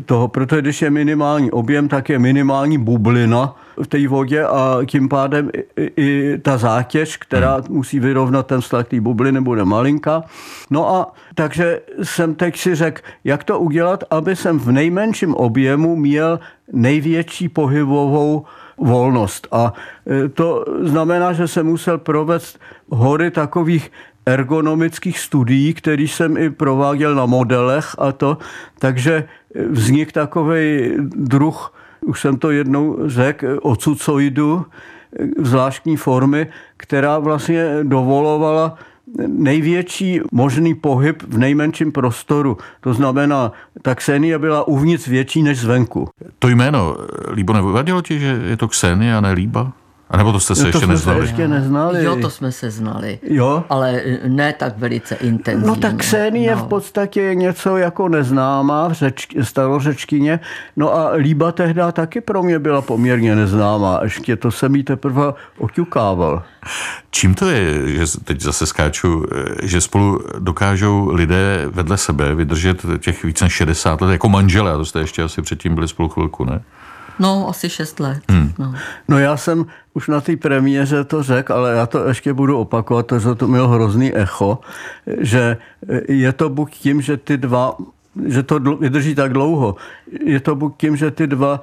toho, 0.06 0.28
protože 0.28 0.62
když 0.62 0.82
je 0.82 0.90
minimální 0.90 1.52
objem, 1.52 1.88
tak 1.88 2.10
je 2.10 2.20
minimální 2.20 2.78
bublina 2.78 3.56
v 3.84 3.88
té 3.88 4.08
vodě 4.08 4.46
a 4.46 4.80
tím 4.86 5.10
pádem 5.10 5.50
i, 5.78 5.92
i 5.98 6.38
ta 6.38 6.58
zátěž, 6.58 7.18
která 7.18 7.56
hmm. 7.56 7.66
musí 7.70 8.00
vyrovnat 8.00 8.48
ten 8.48 8.62
vztah 8.62 8.88
té 8.88 9.02
bubliny, 9.02 9.42
bude 9.42 9.66
malinká. 9.66 10.24
No 10.70 10.96
a 10.96 11.14
takže 11.36 11.82
jsem 12.04 12.36
teď 12.36 12.58
si 12.58 12.76
řekl, 12.76 13.02
jak 13.24 13.44
to 13.44 13.60
udělat, 13.60 14.04
aby 14.10 14.36
jsem 14.36 14.60
v 14.60 14.72
nejmenším 14.72 15.36
objemu 15.36 15.96
měl 15.96 16.40
největší 16.74 17.50
pohybovou 17.50 18.46
volnost. 18.78 19.48
A 19.52 19.74
e, 20.08 20.30
to 20.30 20.66
znamená, 20.82 21.34
že 21.34 21.48
jsem 21.48 21.66
musel 21.66 21.98
provést 21.98 22.60
hory 22.90 23.32
takových 23.32 23.92
ergonomických 24.26 25.20
studií, 25.20 25.74
který 25.74 26.08
jsem 26.08 26.38
i 26.38 26.50
prováděl 26.50 27.16
na 27.16 27.26
modelech 27.26 27.96
a 27.98 28.12
to, 28.12 28.38
takže 28.80 29.24
vznik 29.70 30.12
takový 30.12 30.92
druh, 31.16 31.74
už 32.02 32.22
jsem 32.22 32.38
to 32.38 32.52
jednou 32.52 32.98
řekl, 33.06 33.60
ocucoidu, 33.62 34.66
zvláštní 35.38 35.98
formy, 35.98 36.48
která 36.78 37.20
vlastně 37.20 37.78
dovolovala 37.84 38.78
největší 39.28 40.20
možný 40.32 40.76
pohyb 40.76 41.24
v 41.28 41.38
nejmenším 41.38 41.92
prostoru. 41.92 42.58
To 42.82 42.94
znamená, 42.94 43.52
ta 43.82 43.96
Xenia 43.96 44.40
byla 44.40 44.68
uvnitř 44.68 45.08
větší 45.08 45.44
než 45.44 45.60
zvenku. 45.60 46.10
To 46.40 46.48
jméno, 46.48 46.98
Líbo, 47.34 47.54
nevadilo 47.54 48.02
ti, 48.02 48.20
že 48.20 48.42
je 48.46 48.58
to 48.58 48.68
Xenia 48.68 49.18
a 49.18 49.22
ne 49.22 49.32
Líba? 49.32 49.72
A 50.12 50.18
nebo 50.18 50.32
to 50.32 50.40
jste 50.40 50.56
se 50.56 50.62
to 50.62 50.68
ještě 50.68 50.80
jsme 50.80 50.88
neznali? 50.88 51.20
Se 51.20 51.26
ještě 51.26 51.48
neznali. 51.48 52.04
Jo, 52.04 52.16
to 52.16 52.30
jsme 52.30 52.52
se 52.52 52.72
znali. 52.72 53.20
Jo? 53.24 53.64
Ale 53.70 54.02
ne 54.28 54.54
tak 54.54 54.78
velice 54.78 55.16
intenzivně. 55.16 55.68
No 55.68 55.76
tak 55.76 55.96
Ksenie 55.96 56.56
no. 56.56 56.66
v 56.66 56.68
podstatě 56.68 57.36
něco 57.36 57.78
jako 57.78 58.10
neznámá 58.10 58.88
v 58.88 58.92
řeč, 58.92 59.28
starořečtině. 59.42 60.40
No 60.76 60.96
a 60.96 61.12
Líba 61.12 61.52
tehdy 61.52 61.82
taky 61.92 62.22
pro 62.22 62.44
mě 62.44 62.60
byla 62.60 62.82
poměrně 62.82 63.36
neznámá. 63.36 64.00
Ještě 64.04 64.36
to 64.36 64.52
jsem 64.52 64.76
jí 64.76 64.84
teprve 64.84 65.34
oťukával. 65.58 66.44
Čím 67.12 67.36
to 67.36 67.50
je, 67.50 67.88
že 67.88 68.06
teď 68.24 68.42
zase 68.42 68.66
skáču, 68.66 69.26
že 69.64 69.82
spolu 69.82 70.20
dokážou 70.40 71.10
lidé 71.14 71.68
vedle 71.72 71.98
sebe 71.98 72.36
vydržet 72.36 72.86
těch 73.00 73.24
více 73.24 73.46
než 73.46 73.54
60 73.54 74.02
let 74.02 74.12
jako 74.12 74.30
manželé, 74.30 74.72
a 74.72 74.78
to 74.78 74.86
jste 74.86 75.00
ještě 75.00 75.24
asi 75.24 75.42
předtím 75.42 75.76
byli 75.76 75.88
spolu 75.88 76.10
chvilku, 76.10 76.46
ne? 76.46 76.62
No, 77.22 77.50
asi 77.50 77.70
šest 77.70 78.00
let. 78.00 78.24
Hmm. 78.30 78.54
No. 78.60 78.74
No 79.08 79.20
já 79.20 79.38
jsem 79.38 79.66
už 79.94 80.08
na 80.08 80.22
té 80.22 80.38
premiéře 80.38 81.04
to 81.04 81.24
řekl, 81.24 81.54
ale 81.54 81.74
já 81.74 81.86
to 81.86 82.08
ještě 82.08 82.34
budu 82.34 82.58
opakovat, 82.58 83.08
protože 83.08 83.36
to 83.36 83.48
mělo 83.48 83.68
hrozný 83.68 84.16
echo, 84.16 84.60
že 85.20 85.58
je 86.08 86.34
to 86.34 86.50
buď 86.50 86.74
tím, 86.74 87.02
že 87.02 87.18
ty 87.18 87.38
dva 87.38 87.78
že 88.26 88.44
to 88.44 88.60
vydrží 88.60 89.16
tak 89.16 89.34
dlouho. 89.34 89.76
Je 90.24 90.40
to 90.40 90.56
buď 90.56 90.74
tím, 90.78 90.96
že 90.96 91.12
ty 91.12 91.28
dva 91.28 91.62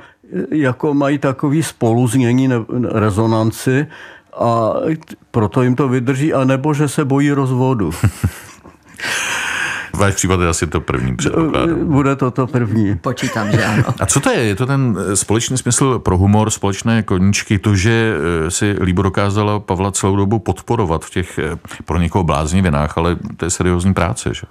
jako 0.50 0.94
mají 0.94 1.18
takový 1.18 1.62
spoluznění, 1.62 2.48
rezonanci 2.88 3.86
a 4.40 4.72
proto 5.30 5.62
jim 5.62 5.76
to 5.76 5.88
vydrží, 5.88 6.34
anebo 6.34 6.74
že 6.74 6.88
se 6.88 7.04
bojí 7.04 7.32
rozvodu. 7.32 7.90
Váš 9.98 10.14
případ 10.14 10.40
je 10.40 10.48
asi 10.48 10.66
to 10.66 10.80
první 10.80 11.16
předpoklad. 11.16 11.70
Bude 11.70 12.16
to 12.16 12.30
to 12.30 12.46
první. 12.46 12.96
Počítám, 12.96 13.52
že 13.52 13.64
ano. 13.64 13.84
A 14.00 14.06
co 14.06 14.20
to 14.20 14.30
je? 14.30 14.40
Je 14.40 14.54
to 14.54 14.66
ten 14.66 14.98
společný 15.14 15.58
smysl 15.58 15.98
pro 15.98 16.18
humor, 16.18 16.50
společné 16.50 17.02
koníčky, 17.02 17.58
to, 17.58 17.76
že 17.76 18.14
si 18.48 18.76
Líbo 18.80 19.02
dokázala 19.02 19.60
Pavla 19.60 19.92
celou 19.92 20.16
dobu 20.16 20.38
podporovat 20.38 21.04
v 21.04 21.10
těch 21.10 21.38
pro 21.84 21.98
někoho 21.98 22.24
bláznivinách, 22.24 22.98
ale 22.98 23.16
to 23.36 23.44
je 23.44 23.50
seriózní 23.50 23.94
práce, 23.94 24.34
že? 24.34 24.42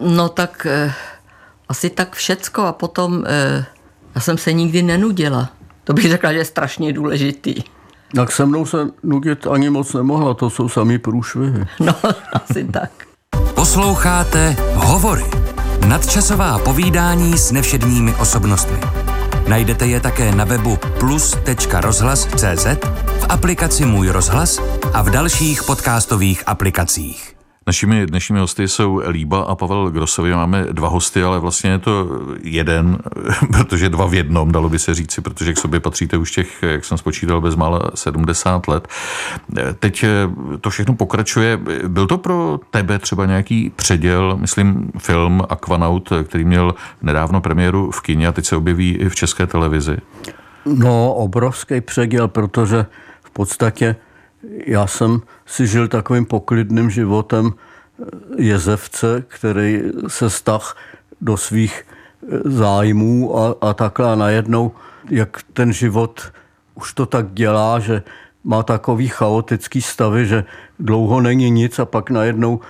No 0.00 0.28
tak 0.28 0.66
eh, 0.66 0.92
asi 1.68 1.90
tak 1.90 2.16
všecko 2.16 2.62
a 2.62 2.72
potom 2.72 3.24
eh, 3.26 3.66
já 4.14 4.20
jsem 4.20 4.38
se 4.38 4.52
nikdy 4.52 4.82
nenudila. 4.82 5.48
To 5.84 5.92
bych 5.92 6.08
řekla, 6.08 6.32
že 6.32 6.38
je 6.38 6.44
strašně 6.44 6.92
důležitý. 6.92 7.54
Tak 8.14 8.32
se 8.32 8.46
mnou 8.46 8.66
se 8.66 8.88
nudit 9.02 9.46
ani 9.46 9.70
moc 9.70 9.94
nemohla, 9.94 10.34
to 10.34 10.50
jsou 10.50 10.68
samý 10.68 10.98
průšvihy. 10.98 11.66
No, 11.80 11.94
asi 12.32 12.64
tak. 12.64 12.90
Posloucháte 13.60 14.56
Hovory. 14.74 15.24
Nadčasová 15.88 16.58
povídání 16.58 17.38
s 17.38 17.52
nevšedními 17.52 18.14
osobnostmi. 18.14 18.78
Najdete 19.48 19.86
je 19.86 20.00
také 20.00 20.34
na 20.34 20.44
webu 20.44 20.78
plus.rozhlas.cz, 21.00 22.66
v 23.20 23.26
aplikaci 23.28 23.84
Můj 23.84 24.08
rozhlas 24.08 24.60
a 24.92 25.02
v 25.02 25.10
dalších 25.10 25.62
podcastových 25.62 26.42
aplikacích. 26.46 27.39
Našimi 27.70 28.06
dnešními 28.06 28.40
hosty 28.40 28.68
jsou 28.68 29.02
Líba 29.08 29.42
a 29.42 29.54
Pavel 29.54 29.90
Grosovi. 29.90 30.34
Máme 30.34 30.66
dva 30.72 30.88
hosty, 30.88 31.22
ale 31.22 31.38
vlastně 31.38 31.70
je 31.70 31.78
to 31.78 32.08
jeden, 32.42 32.98
protože 33.52 33.88
dva 33.88 34.06
v 34.06 34.14
jednom, 34.14 34.52
dalo 34.52 34.68
by 34.68 34.78
se 34.78 34.94
říci, 34.94 35.20
protože 35.20 35.52
k 35.52 35.58
sobě 35.58 35.80
patříte 35.80 36.16
už 36.16 36.30
těch, 36.30 36.62
jak 36.62 36.84
jsem 36.84 36.98
spočítal, 36.98 37.40
bezmála 37.40 37.90
70 37.94 38.68
let. 38.68 38.88
Teď 39.78 40.04
to 40.60 40.70
všechno 40.70 40.94
pokračuje. 40.94 41.60
Byl 41.88 42.06
to 42.06 42.18
pro 42.18 42.60
tebe 42.70 42.98
třeba 42.98 43.26
nějaký 43.26 43.72
předěl, 43.76 44.36
myslím 44.36 44.90
film 44.98 45.42
Aquanaut, 45.48 46.12
který 46.24 46.44
měl 46.44 46.74
nedávno 47.02 47.40
premiéru 47.40 47.90
v 47.90 48.00
kině 48.00 48.28
a 48.28 48.32
teď 48.32 48.46
se 48.46 48.56
objeví 48.56 48.96
i 48.96 49.08
v 49.08 49.14
české 49.14 49.46
televizi? 49.46 49.96
No, 50.64 51.14
obrovský 51.14 51.80
předěl, 51.80 52.28
protože 52.28 52.86
v 53.24 53.30
podstatě 53.30 53.96
já 54.66 54.86
jsem 54.86 55.20
si 55.46 55.66
žil 55.66 55.88
takovým 55.88 56.26
poklidným 56.26 56.90
životem 56.90 57.52
jezevce, 58.36 59.24
který 59.28 59.82
se 60.08 60.30
stah 60.30 60.76
do 61.20 61.36
svých 61.36 61.86
zájmů 62.44 63.38
a, 63.38 63.54
a 63.60 63.74
takhle 63.74 64.12
a 64.12 64.14
najednou, 64.14 64.72
jak 65.10 65.42
ten 65.52 65.72
život 65.72 66.32
už 66.74 66.92
to 66.92 67.06
tak 67.06 67.32
dělá, 67.32 67.78
že 67.78 68.02
má 68.44 68.62
takový 68.62 69.08
chaotický 69.08 69.82
stavy, 69.82 70.26
že 70.26 70.44
dlouho 70.78 71.20
není 71.20 71.50
nic 71.50 71.78
a 71.78 71.84
pak 71.84 72.10
najednou 72.10 72.60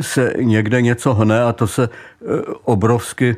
se 0.00 0.34
někde 0.38 0.82
něco 0.82 1.14
hne 1.14 1.42
a 1.42 1.52
to 1.52 1.66
se 1.66 1.88
obrovsky 2.64 3.36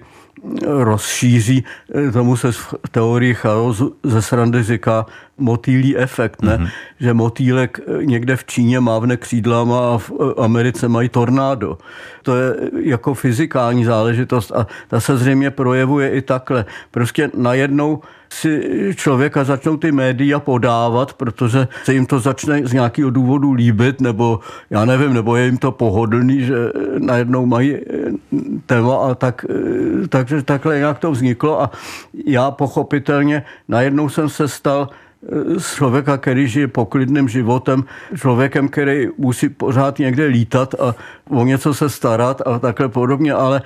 rozšíří. 0.66 1.64
Tomu 2.12 2.36
se 2.36 2.52
v 2.52 2.74
teorii 2.90 3.34
chaosu 3.34 3.96
ze 4.02 4.22
srandy 4.22 4.62
říká 4.62 5.06
motýlí 5.38 5.96
efekt, 5.96 6.42
ne? 6.42 6.56
Mm-hmm. 6.56 6.68
Že 7.00 7.14
motýlek 7.14 7.80
někde 8.02 8.36
v 8.36 8.44
Číně 8.44 8.80
mávne 8.80 9.16
křídlama 9.16 9.94
a 9.94 9.98
v 9.98 10.12
Americe 10.38 10.88
mají 10.88 11.08
tornádo. 11.08 11.78
To 12.22 12.36
je 12.36 12.54
jako 12.80 13.14
fyzikální 13.14 13.84
záležitost 13.84 14.52
a 14.52 14.66
ta 14.88 15.00
se 15.00 15.16
zřejmě 15.16 15.50
projevuje 15.50 16.10
i 16.10 16.22
takhle. 16.22 16.64
Prostě 16.90 17.30
najednou 17.36 18.00
si 18.30 18.70
člověka 18.96 19.44
začnou 19.44 19.76
ty 19.76 19.92
média 19.92 20.40
podávat, 20.40 21.12
protože 21.12 21.68
se 21.84 21.94
jim 21.94 22.06
to 22.06 22.18
začne 22.18 22.66
z 22.66 22.72
nějakého 22.72 23.10
důvodu 23.10 23.52
líbit, 23.52 24.00
nebo 24.00 24.40
já 24.70 24.84
nevím, 24.84 25.14
nebo 25.14 25.36
je 25.36 25.44
jim 25.46 25.58
to 25.58 25.72
pohodlný, 25.72 26.40
že 26.40 26.54
najednou 26.98 27.46
mají 27.46 27.78
téma 28.66 28.96
a 28.96 29.14
tak, 29.14 29.46
takže 30.08 30.42
takhle 30.42 30.78
nějak 30.78 30.98
to 30.98 31.10
vzniklo 31.10 31.62
a 31.62 31.70
já 32.26 32.50
pochopitelně 32.50 33.42
najednou 33.68 34.08
jsem 34.08 34.28
se 34.28 34.48
stal 34.48 34.88
člověka, 35.74 36.16
který 36.16 36.48
žije 36.48 36.68
poklidným 36.68 37.28
životem, 37.28 37.84
člověkem, 38.16 38.68
který 38.68 39.08
musí 39.18 39.48
pořád 39.48 39.98
někde 39.98 40.26
lítat 40.26 40.74
a 40.74 40.94
o 41.30 41.44
něco 41.44 41.74
se 41.74 41.88
starat 41.88 42.42
a 42.46 42.58
takhle 42.58 42.88
podobně, 42.88 43.32
ale 43.32 43.62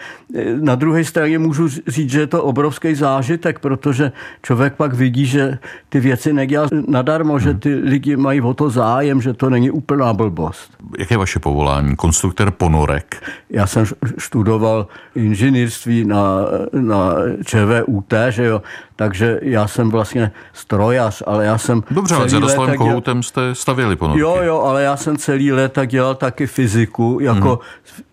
na 0.61 0.75
druhé 0.75 1.05
straně 1.05 1.39
můžu 1.39 1.69
říct, 1.69 2.11
že 2.11 2.21
je 2.21 2.27
to 2.27 2.43
obrovský 2.43 2.95
zážitek, 2.95 3.59
protože 3.59 4.13
člověk 4.43 4.75
pak 4.75 4.95
vidí, 4.95 5.27
že 5.27 5.59
ty 5.89 6.01
věci 6.01 6.33
nedělá 6.33 6.69
nadarmo, 6.89 7.33
hmm. 7.33 7.41
že 7.41 7.55
ty 7.55 7.75
lidi 7.75 8.17
mají 8.17 8.41
o 8.41 8.55
to 8.55 8.71
zájem, 8.71 9.21
že 9.21 9.33
to 9.33 9.51
není 9.51 9.71
úplná 9.71 10.13
blbost. 10.13 10.71
Jaké 10.99 11.15
je 11.15 11.19
vaše 11.19 11.39
povolání? 11.39 11.97
Konstruktor 11.97 12.51
ponorek? 12.51 13.23
Já 13.51 13.67
jsem 13.67 13.85
študoval 14.19 14.87
inženýrství 15.15 16.05
na, 16.05 16.25
na 16.73 17.15
ČVUT, 17.45 18.15
že 18.29 18.45
jo, 18.45 18.63
takže 18.97 19.41
já 19.43 19.69
jsem 19.69 19.91
vlastně 19.91 20.31
strojař, 20.53 21.23
ale 21.27 21.45
já 21.49 21.59
jsem... 21.59 21.83
Dobře, 21.91 22.15
ale 22.15 22.29
s 22.29 22.33
Jaroslavem 22.33 22.77
Kohoutem 22.77 23.23
jste 23.23 23.55
stavěli 23.55 23.97
ponorky. 23.97 24.21
Jo, 24.21 24.39
jo, 24.43 24.61
ale 24.61 24.83
já 24.83 24.97
jsem 24.97 25.17
celý 25.17 25.53
léta 25.53 25.85
dělal 25.85 26.15
taky 26.15 26.47
fyziku, 26.47 27.19
jako 27.21 27.61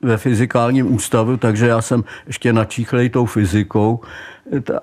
mm. 0.01 0.09
ve 0.09 0.17
fyzikálním 0.17 0.93
ústavu, 0.93 1.37
takže 1.37 1.67
já 1.67 1.81
jsem 1.81 2.03
ještě 2.27 2.53
načíchlej 2.53 3.09
tou 3.09 3.25
fyzikou 3.25 3.99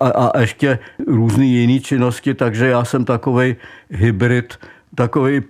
a, 0.01 0.09
a 0.09 0.41
ještě 0.41 0.79
různé 1.07 1.45
jiné 1.45 1.81
činnosti, 1.81 2.35
takže 2.35 2.67
já 2.67 2.85
jsem 2.85 3.05
takovej 3.05 3.57
hybrid 3.91 4.59
takový, 4.95 5.41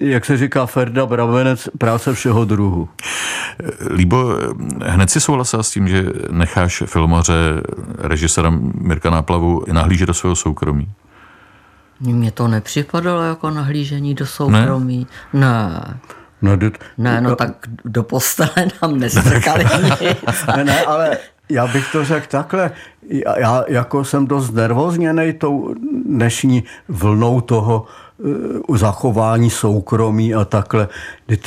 jak 0.00 0.24
se 0.24 0.36
říká, 0.36 0.66
Ferda 0.66 1.06
Bravenec, 1.06 1.68
práce 1.78 2.14
všeho 2.14 2.44
druhu. 2.44 2.88
Líbo, 3.90 4.38
hned 4.82 5.10
si 5.10 5.20
souhlasil 5.20 5.62
s 5.62 5.70
tím, 5.70 5.88
že 5.88 6.06
necháš 6.30 6.82
filmaře, 6.86 7.34
režisera 7.98 8.52
Mirka 8.80 9.10
Náplavu 9.10 9.64
nahlížet 9.72 10.06
do 10.06 10.14
svého 10.14 10.36
soukromí? 10.36 10.88
Mně 12.00 12.30
to 12.30 12.48
nepřipadalo 12.48 13.22
jako 13.22 13.50
nahlížení 13.50 14.14
do 14.14 14.26
soukromí. 14.26 15.06
Ne. 15.32 15.40
ne. 15.40 16.00
No, 16.42 16.56
do, 16.56 16.70
ne, 16.98 17.20
no 17.20 17.36
tak 17.36 17.52
do 17.84 18.02
postele 18.02 18.68
nám 18.82 18.98
nestrkali 18.98 19.64
ne, 20.56 20.64
ne, 20.64 20.84
ale 20.84 21.18
já 21.48 21.66
bych 21.66 21.92
to 21.92 22.04
řekl 22.04 22.26
takhle. 22.30 22.70
Já, 23.08 23.38
já 23.38 23.64
jako 23.68 24.04
jsem 24.04 24.26
dost 24.26 24.50
nervozněný 24.50 25.32
tou 25.32 25.74
dnešní 26.06 26.64
vlnou 26.88 27.40
toho 27.40 27.86
uh, 28.68 28.76
zachování 28.76 29.50
soukromí 29.50 30.34
a 30.34 30.44
takhle. 30.44 30.88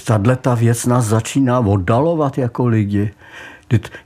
Tahle 0.05 0.35
ta 0.35 0.55
věc 0.55 0.85
nás 0.85 1.05
začíná 1.05 1.59
oddalovat 1.59 2.37
jako 2.37 2.67
lidi. 2.67 3.11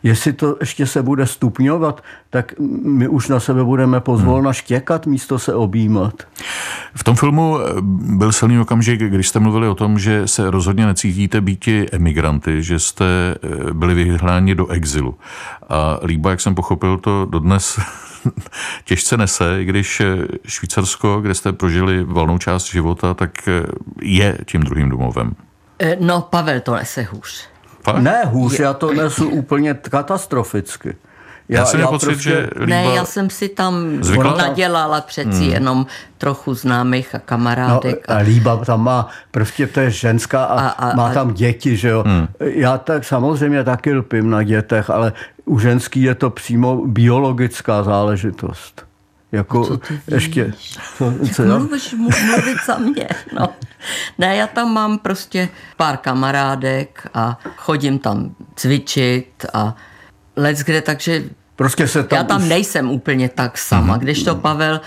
Jestli 0.04 0.34
to 0.34 0.58
ještě 0.60 0.88
se 0.88 1.04
bude 1.04 1.28
stupňovat, 1.28 2.04
tak 2.30 2.54
my 2.84 3.08
už 3.08 3.28
na 3.28 3.40
sebe 3.40 3.64
budeme 3.64 4.00
pozvolna 4.00 4.50
hmm. 4.50 4.54
štěkat, 4.54 5.06
místo 5.06 5.40
se 5.40 5.54
objímat. 5.54 6.14
V 6.96 7.04
tom 7.04 7.16
filmu 7.16 7.58
byl 8.18 8.32
silný 8.32 8.60
okamžik, 8.60 9.00
když 9.02 9.28
jste 9.28 9.40
mluvili 9.40 9.68
o 9.68 9.76
tom, 9.76 10.00
že 10.00 10.28
se 10.28 10.52
rozhodně 10.52 10.86
necítíte 10.86 11.42
být 11.42 11.68
emigranty, 11.92 12.64
že 12.64 12.80
jste 12.80 13.06
eh, 13.06 13.74
byli 13.74 13.94
vyhláni 13.94 14.56
do 14.56 14.68
exilu. 14.68 15.18
A 15.70 16.00
Líba, 16.04 16.30
jak 16.30 16.42
jsem 16.42 16.56
pochopil, 16.56 16.98
to 16.98 17.28
dodnes 17.30 17.80
těžce 18.86 19.18
nese, 19.18 19.62
i 19.62 19.66
když 19.66 20.00
eh, 20.00 20.18
Švýcarsko, 20.48 21.22
kde 21.22 21.34
jste 21.34 21.54
prožili 21.54 22.04
valnou 22.04 22.38
část 22.38 22.72
života, 22.72 23.14
tak 23.14 23.48
eh, 23.48 23.64
je 24.02 24.38
tím 24.46 24.62
druhým 24.62 24.90
domovem. 24.90 25.36
No, 26.00 26.22
Pavel 26.22 26.60
to 26.60 26.76
nese 26.76 27.04
hůř. 27.04 27.51
Fakt? 27.84 28.02
Ne 28.02 28.22
hůř, 28.26 28.60
já 28.60 28.74
to 28.74 28.94
nesu 28.94 29.30
úplně 29.30 29.74
katastroficky. 29.74 30.96
Já, 31.50 31.60
já 31.60 31.66
jsem 31.66 31.80
měl 31.80 31.90
pocit, 31.90 32.06
prostě... 32.06 32.30
že 32.30 32.50
Líba... 32.56 32.66
Ne, 32.66 32.84
já 32.84 33.06
jsem 33.06 33.30
si 33.30 33.50
tam 33.50 34.04
Zvykla? 34.04 34.38
nadělala 34.38 35.02
přeci 35.02 35.44
hmm. 35.44 35.52
jenom 35.52 35.86
trochu 36.18 36.54
známých 36.54 37.16
a 37.16 37.20
kamarádek. 37.20 38.06
No, 38.10 38.16
a 38.16 38.18
Líba 38.18 38.58
tam 38.58 38.84
má, 38.84 39.08
prostě 39.32 39.68
to 39.68 39.80
je 39.80 39.92
ženská 39.92 40.44
a, 40.44 40.60
a, 40.60 40.70
a 40.70 40.96
má 40.96 41.14
tam 41.14 41.34
děti, 41.34 41.78
že 41.78 41.90
jo. 41.90 42.04
Hmm. 42.08 42.28
Já 42.40 42.78
tak 42.78 43.04
samozřejmě 43.04 43.64
taky 43.64 43.94
lpím 43.94 44.30
na 44.30 44.44
dětech, 44.44 44.90
ale 44.90 45.14
u 45.46 45.60
ženský 45.60 46.02
je 46.02 46.16
to 46.16 46.30
přímo 46.30 46.82
biologická 46.86 47.84
záležitost. 47.84 48.91
Jako 49.32 49.66
co 49.66 49.78
ty 49.78 50.00
ještě. 50.08 50.54
Co, 50.98 51.14
co 51.36 51.44
Mluvíš 51.44 51.94
mluvit 51.94 52.58
za 52.66 52.78
mě. 52.78 53.08
No. 53.34 53.50
Ne, 54.18 54.36
já 54.36 54.48
tam 54.48 54.74
mám 54.74 54.98
prostě 54.98 55.50
pár 55.78 55.98
kamarádek 55.98 57.08
a 57.14 57.40
chodím 57.58 58.00
tam 58.00 58.36
cvičit 58.56 59.46
a 59.54 59.76
let 60.36 60.58
kde, 60.58 60.82
takže 60.82 61.24
prostě 61.56 61.88
se 61.88 62.04
tam 62.04 62.18
já 62.18 62.24
tam 62.24 62.42
už... 62.42 62.50
nejsem 62.50 62.92
úplně 62.92 63.30
tak 63.30 63.58
sama. 63.58 63.98
Mm-hmm. 63.98 64.00
Když 64.00 64.24
to 64.24 64.36
Pavel 64.36 64.82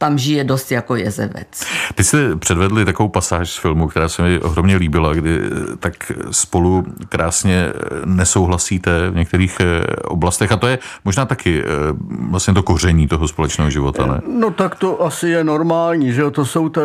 tam 0.00 0.18
žije 0.18 0.44
dost 0.44 0.72
jako 0.72 0.96
jezevec. 0.96 1.66
Ty 1.94 2.04
jste 2.04 2.36
předvedli 2.36 2.84
takovou 2.84 3.08
pasáž 3.08 3.50
z 3.50 3.56
filmu, 3.56 3.88
která 3.88 4.08
se 4.08 4.22
mi 4.22 4.40
ohromně 4.40 4.76
líbila, 4.76 5.14
kdy 5.14 5.40
eh, 5.42 5.76
tak 5.76 6.12
spolu 6.30 6.84
krásně 7.08 7.66
eh, 7.68 7.72
nesouhlasíte 8.04 9.10
v 9.10 9.16
některých 9.16 9.56
eh, 9.60 9.84
oblastech 10.02 10.52
a 10.52 10.56
to 10.56 10.66
je 10.66 10.78
možná 11.04 11.26
taky 11.26 11.64
vlastně 12.30 12.54
to 12.54 12.62
koření 12.62 13.08
toho 13.08 13.28
společného 13.28 13.70
života, 13.70 14.06
ne? 14.06 14.20
No 14.26 14.50
tak 14.50 14.74
to 14.74 15.02
asi 15.02 15.28
je 15.28 15.44
normální, 15.44 16.12
že 16.12 16.30
to 16.30 16.44
jsou, 16.44 16.68
to, 16.68 16.80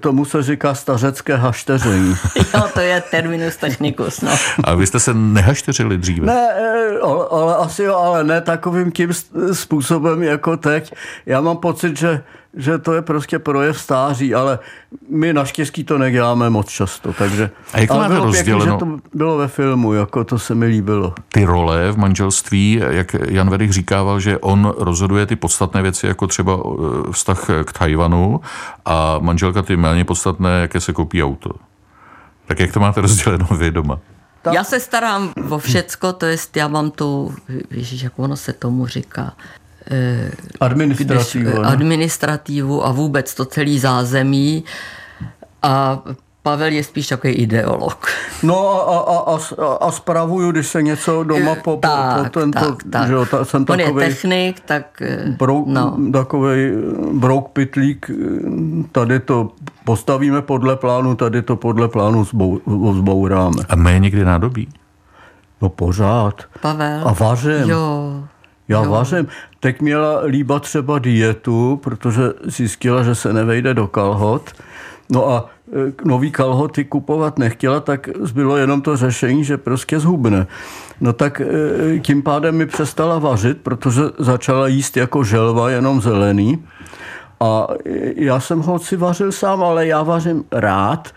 tomu 0.00 0.24
se 0.24 0.42
říká 0.42 0.74
stařecké 0.74 1.36
hašteření. 1.36 2.14
jo, 2.54 2.62
to 2.74 2.80
je 2.80 3.02
terminus 3.10 3.56
technicus, 3.56 4.20
no. 4.20 4.32
A 4.64 4.74
vy 4.74 4.86
jste 4.86 5.00
se 5.00 5.14
nehašteřili 5.14 5.98
dříve? 5.98 6.26
Ne, 6.26 6.48
ale, 7.02 7.26
ale 7.30 7.56
asi 7.56 7.82
jo, 7.82 7.96
ale 7.96 8.24
ne 8.24 8.40
takovým 8.40 8.92
tím 8.92 9.10
způsobem 9.52 10.22
jako 10.22 10.56
teď. 10.56 10.94
Já 11.26 11.40
mám 11.40 11.56
pocit, 11.56 11.96
že 11.96 12.22
že 12.56 12.78
to 12.78 12.92
je 12.92 13.02
prostě 13.02 13.38
projev 13.38 13.80
stáří, 13.80 14.34
ale 14.34 14.58
my 15.10 15.32
naštěstí 15.32 15.84
to 15.84 15.98
neděláme 15.98 16.50
moc 16.50 16.68
často, 16.68 17.12
takže... 17.12 17.50
A 17.72 17.80
jak 17.80 17.88
to 17.88 17.96
máte 17.96 18.18
rozděleno? 18.18 18.78
Pěkný, 18.78 18.96
že 18.96 19.00
to 19.02 19.16
bylo 19.18 19.36
ve 19.36 19.48
filmu, 19.48 19.92
jako 19.92 20.24
to 20.24 20.38
se 20.38 20.54
mi 20.54 20.66
líbilo. 20.66 21.14
Ty 21.28 21.44
role 21.44 21.92
v 21.92 21.98
manželství, 21.98 22.82
jak 22.90 23.16
Jan 23.28 23.50
Vedych 23.50 23.72
říkával, 23.72 24.20
že 24.20 24.38
on 24.38 24.74
rozhoduje 24.78 25.26
ty 25.26 25.36
podstatné 25.36 25.82
věci, 25.82 26.06
jako 26.06 26.26
třeba 26.26 26.54
eh, 26.54 27.12
vztah 27.12 27.46
k 27.64 27.72
Tajvanu 27.72 28.40
a 28.84 29.18
manželka 29.18 29.62
ty 29.62 29.76
méně 29.76 30.04
podstatné, 30.04 30.60
jaké 30.60 30.80
se 30.80 30.92
koupí 30.92 31.24
auto. 31.24 31.50
Tak 32.46 32.60
jak 32.60 32.72
to 32.72 32.80
máte 32.80 33.00
rozděleno 33.00 33.46
vy 33.58 33.70
doma? 33.70 33.98
Tak. 34.42 34.54
Já 34.54 34.64
se 34.64 34.80
starám 34.80 35.32
o 35.50 35.58
všecko, 35.58 36.12
to 36.12 36.26
je, 36.26 36.36
já 36.56 36.68
mám 36.68 36.90
tu, 36.90 37.34
víš, 37.70 38.02
jak 38.02 38.18
ono 38.18 38.36
se 38.36 38.52
tomu 38.52 38.86
říká, 38.86 39.32
administrativu, 40.60 41.50
když, 41.50 41.72
administrativu 41.72 42.86
a 42.86 42.92
vůbec 42.92 43.34
to 43.34 43.44
celý 43.44 43.78
zázemí. 43.78 44.64
A 45.62 46.02
Pavel 46.42 46.72
je 46.72 46.84
spíš 46.84 47.06
takový 47.06 47.32
ideolog. 47.32 48.06
No 48.42 48.88
a, 48.88 48.98
a, 48.98 49.36
a, 49.36 49.74
a 49.74 49.90
spravuju, 49.90 50.52
když 50.52 50.66
se 50.66 50.82
něco 50.82 51.24
doma 51.24 51.54
po, 51.54 51.76
tak, 51.76 52.32
po 52.32 52.40
tento, 52.40 52.60
tak, 52.60 52.76
tak. 52.90 53.08
Že 53.08 53.14
ta, 53.30 53.44
jsem 53.44 53.60
On 53.60 53.78
takovej, 53.78 54.06
je 54.06 54.14
technik, 54.14 54.60
tak 54.60 55.02
brouk, 55.38 55.68
no. 55.68 55.96
takovej 56.12 56.72
brouk 57.12 57.48
pitlík, 57.48 58.10
tady 58.92 59.20
to 59.20 59.50
postavíme 59.84 60.42
podle 60.42 60.76
plánu, 60.76 61.14
tady 61.14 61.42
to 61.42 61.56
podle 61.56 61.88
plánu 61.88 62.24
zbou, 62.24 62.60
zbouráme. 62.92 63.62
A 63.68 63.76
my 63.76 64.00
někdy 64.00 64.24
nádobí? 64.24 64.68
No 65.62 65.68
pořád. 65.68 66.42
Pavel. 66.60 67.08
A 67.08 67.12
vařím. 67.12 67.70
Jo. 67.70 68.24
Já 68.68 68.82
jo. 68.82 68.90
vařím. 68.90 69.26
Teď 69.60 69.80
měla 69.80 70.20
líba 70.24 70.60
třeba 70.60 70.98
dietu, 70.98 71.80
protože 71.82 72.22
zjistila, 72.44 73.02
že 73.02 73.14
se 73.14 73.32
nevejde 73.32 73.74
do 73.74 73.86
kalhot. 73.86 74.52
No 75.10 75.30
a 75.30 75.50
e, 75.72 75.92
nový 76.04 76.30
kalhoty 76.30 76.84
kupovat 76.84 77.38
nechtěla, 77.38 77.80
tak 77.80 78.08
zbylo 78.20 78.56
jenom 78.56 78.82
to 78.82 78.96
řešení, 78.96 79.44
že 79.44 79.56
prostě 79.56 80.00
zhubne. 80.00 80.46
No 81.00 81.12
tak 81.12 81.40
e, 81.40 81.98
tím 81.98 82.22
pádem 82.22 82.56
mi 82.56 82.66
přestala 82.66 83.18
vařit, 83.18 83.58
protože 83.62 84.02
začala 84.18 84.68
jíst 84.68 84.96
jako 84.96 85.24
želva, 85.24 85.70
jenom 85.70 86.00
zelený. 86.00 86.64
A 87.40 87.66
e, 87.86 88.24
já 88.24 88.40
jsem 88.40 88.60
ho 88.60 88.78
si 88.78 88.96
vařil 88.96 89.32
sám, 89.32 89.62
ale 89.62 89.86
já 89.86 90.02
vařím 90.02 90.44
rád, 90.52 91.08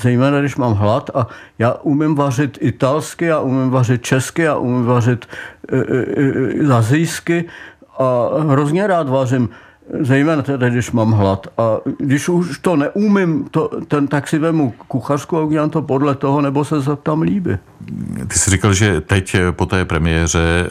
zejména 0.00 0.40
když 0.40 0.56
mám 0.56 0.74
hlad 0.74 1.10
a 1.14 1.26
já 1.58 1.74
umím 1.82 2.14
vařit 2.14 2.58
italsky, 2.60 3.24
já 3.24 3.40
umím 3.40 3.70
vařit 3.70 4.02
česky, 4.02 4.42
já 4.42 4.56
umím 4.56 4.84
vařit 4.84 5.26
e, 5.72 5.76
e, 6.70 6.74
azijsky 6.74 7.44
a 7.98 8.28
hrozně 8.38 8.86
rád 8.86 9.08
vařím 9.08 9.48
zejména 10.00 10.42
tedy, 10.42 10.70
když 10.70 10.90
mám 10.90 11.12
hlad. 11.12 11.46
A 11.58 11.76
když 11.98 12.28
už 12.28 12.58
to 12.58 12.76
neumím, 12.76 13.44
to, 13.50 13.70
ten, 13.88 14.06
tak 14.06 14.28
si 14.28 14.38
vemu 14.38 14.74
kuchařku 14.88 15.36
a 15.36 15.42
udělám 15.42 15.70
to 15.70 15.82
podle 15.82 16.14
toho, 16.14 16.40
nebo 16.40 16.64
se 16.64 16.76
tam 17.02 17.22
líbí. 17.22 17.58
Ty 18.28 18.38
jsi 18.38 18.50
říkal, 18.50 18.74
že 18.74 19.00
teď 19.00 19.36
po 19.50 19.66
té 19.66 19.84
premiéře 19.84 20.68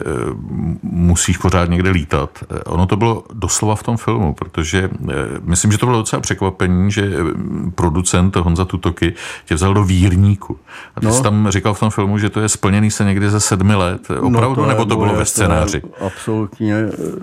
musíš 0.82 1.36
pořád 1.36 1.70
někde 1.70 1.90
lítat. 1.90 2.30
Eh, 2.42 2.62
ono 2.64 2.86
to 2.86 2.96
bylo 2.96 3.24
doslova 3.32 3.76
v 3.76 3.82
tom 3.82 3.96
filmu, 3.96 4.34
protože 4.34 4.90
eh, 5.10 5.14
myslím, 5.40 5.72
že 5.72 5.78
to 5.78 5.86
bylo 5.86 5.98
docela 5.98 6.20
překvapení, 6.20 6.92
že 6.92 7.10
producent 7.74 8.36
Honza 8.36 8.64
Tutoky 8.64 9.14
tě 9.44 9.54
vzal 9.54 9.74
do 9.74 9.84
Vírníku. 9.84 10.58
A 10.96 11.00
ty 11.00 11.06
no. 11.06 11.12
jsi 11.12 11.22
tam 11.22 11.50
říkal 11.50 11.74
v 11.74 11.80
tom 11.80 11.90
filmu, 11.90 12.18
že 12.18 12.30
to 12.30 12.40
je 12.40 12.48
splněný 12.48 12.90
se 12.90 13.04
někdy 13.04 13.30
za 13.30 13.40
sedmi 13.40 13.74
let. 13.74 14.08
No, 14.10 14.20
Opravdu, 14.20 14.56
no 14.60 14.62
to 14.62 14.68
nebo 14.68 14.84
to 14.84 14.96
bylo 14.96 15.14
ve 15.14 15.24
scénáři? 15.24 15.80
To 15.80 15.86
je, 15.86 16.06
absolutně, 16.06 16.74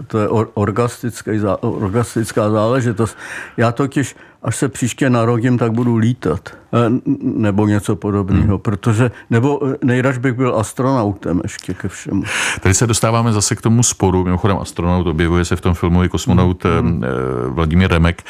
to 0.08 0.19
je 0.19 0.27
orgastický, 0.54 1.39
orgastická 1.82 2.50
záležitost. 2.50 3.17
Já 3.58 3.72
totiž 3.72 4.15
až 4.43 4.56
se 4.56 4.69
příště 4.69 5.10
narodím, 5.10 5.58
tak 5.58 5.71
budu 5.71 5.95
lítat. 5.95 6.49
E, 6.73 6.91
nebo 7.21 7.67
něco 7.67 7.95
podobného, 7.95 8.47
hmm. 8.47 8.60
protože, 8.60 9.12
nebo 9.30 9.67
e, 9.67 9.77
nejraž 9.84 10.17
bych 10.17 10.34
byl 10.34 10.60
astronautem 10.60 11.41
ještě 11.43 11.73
ke 11.73 11.88
všemu. 11.88 12.23
Tady 12.62 12.75
se 12.75 12.88
dostáváme 12.88 13.34
zase 13.34 13.56
k 13.56 13.62
tomu 13.62 13.84
sporu, 13.84 14.23
mimochodem 14.23 14.58
astronaut 14.58 15.08
objevuje 15.08 15.45
se 15.45 15.56
v 15.56 15.62
tom 15.62 15.73
filmu 15.73 16.04
i 16.04 16.10
kosmonaut 16.10 16.65
hmm. 16.65 17.04
Vladimír 17.47 17.91
Remek. 17.91 18.23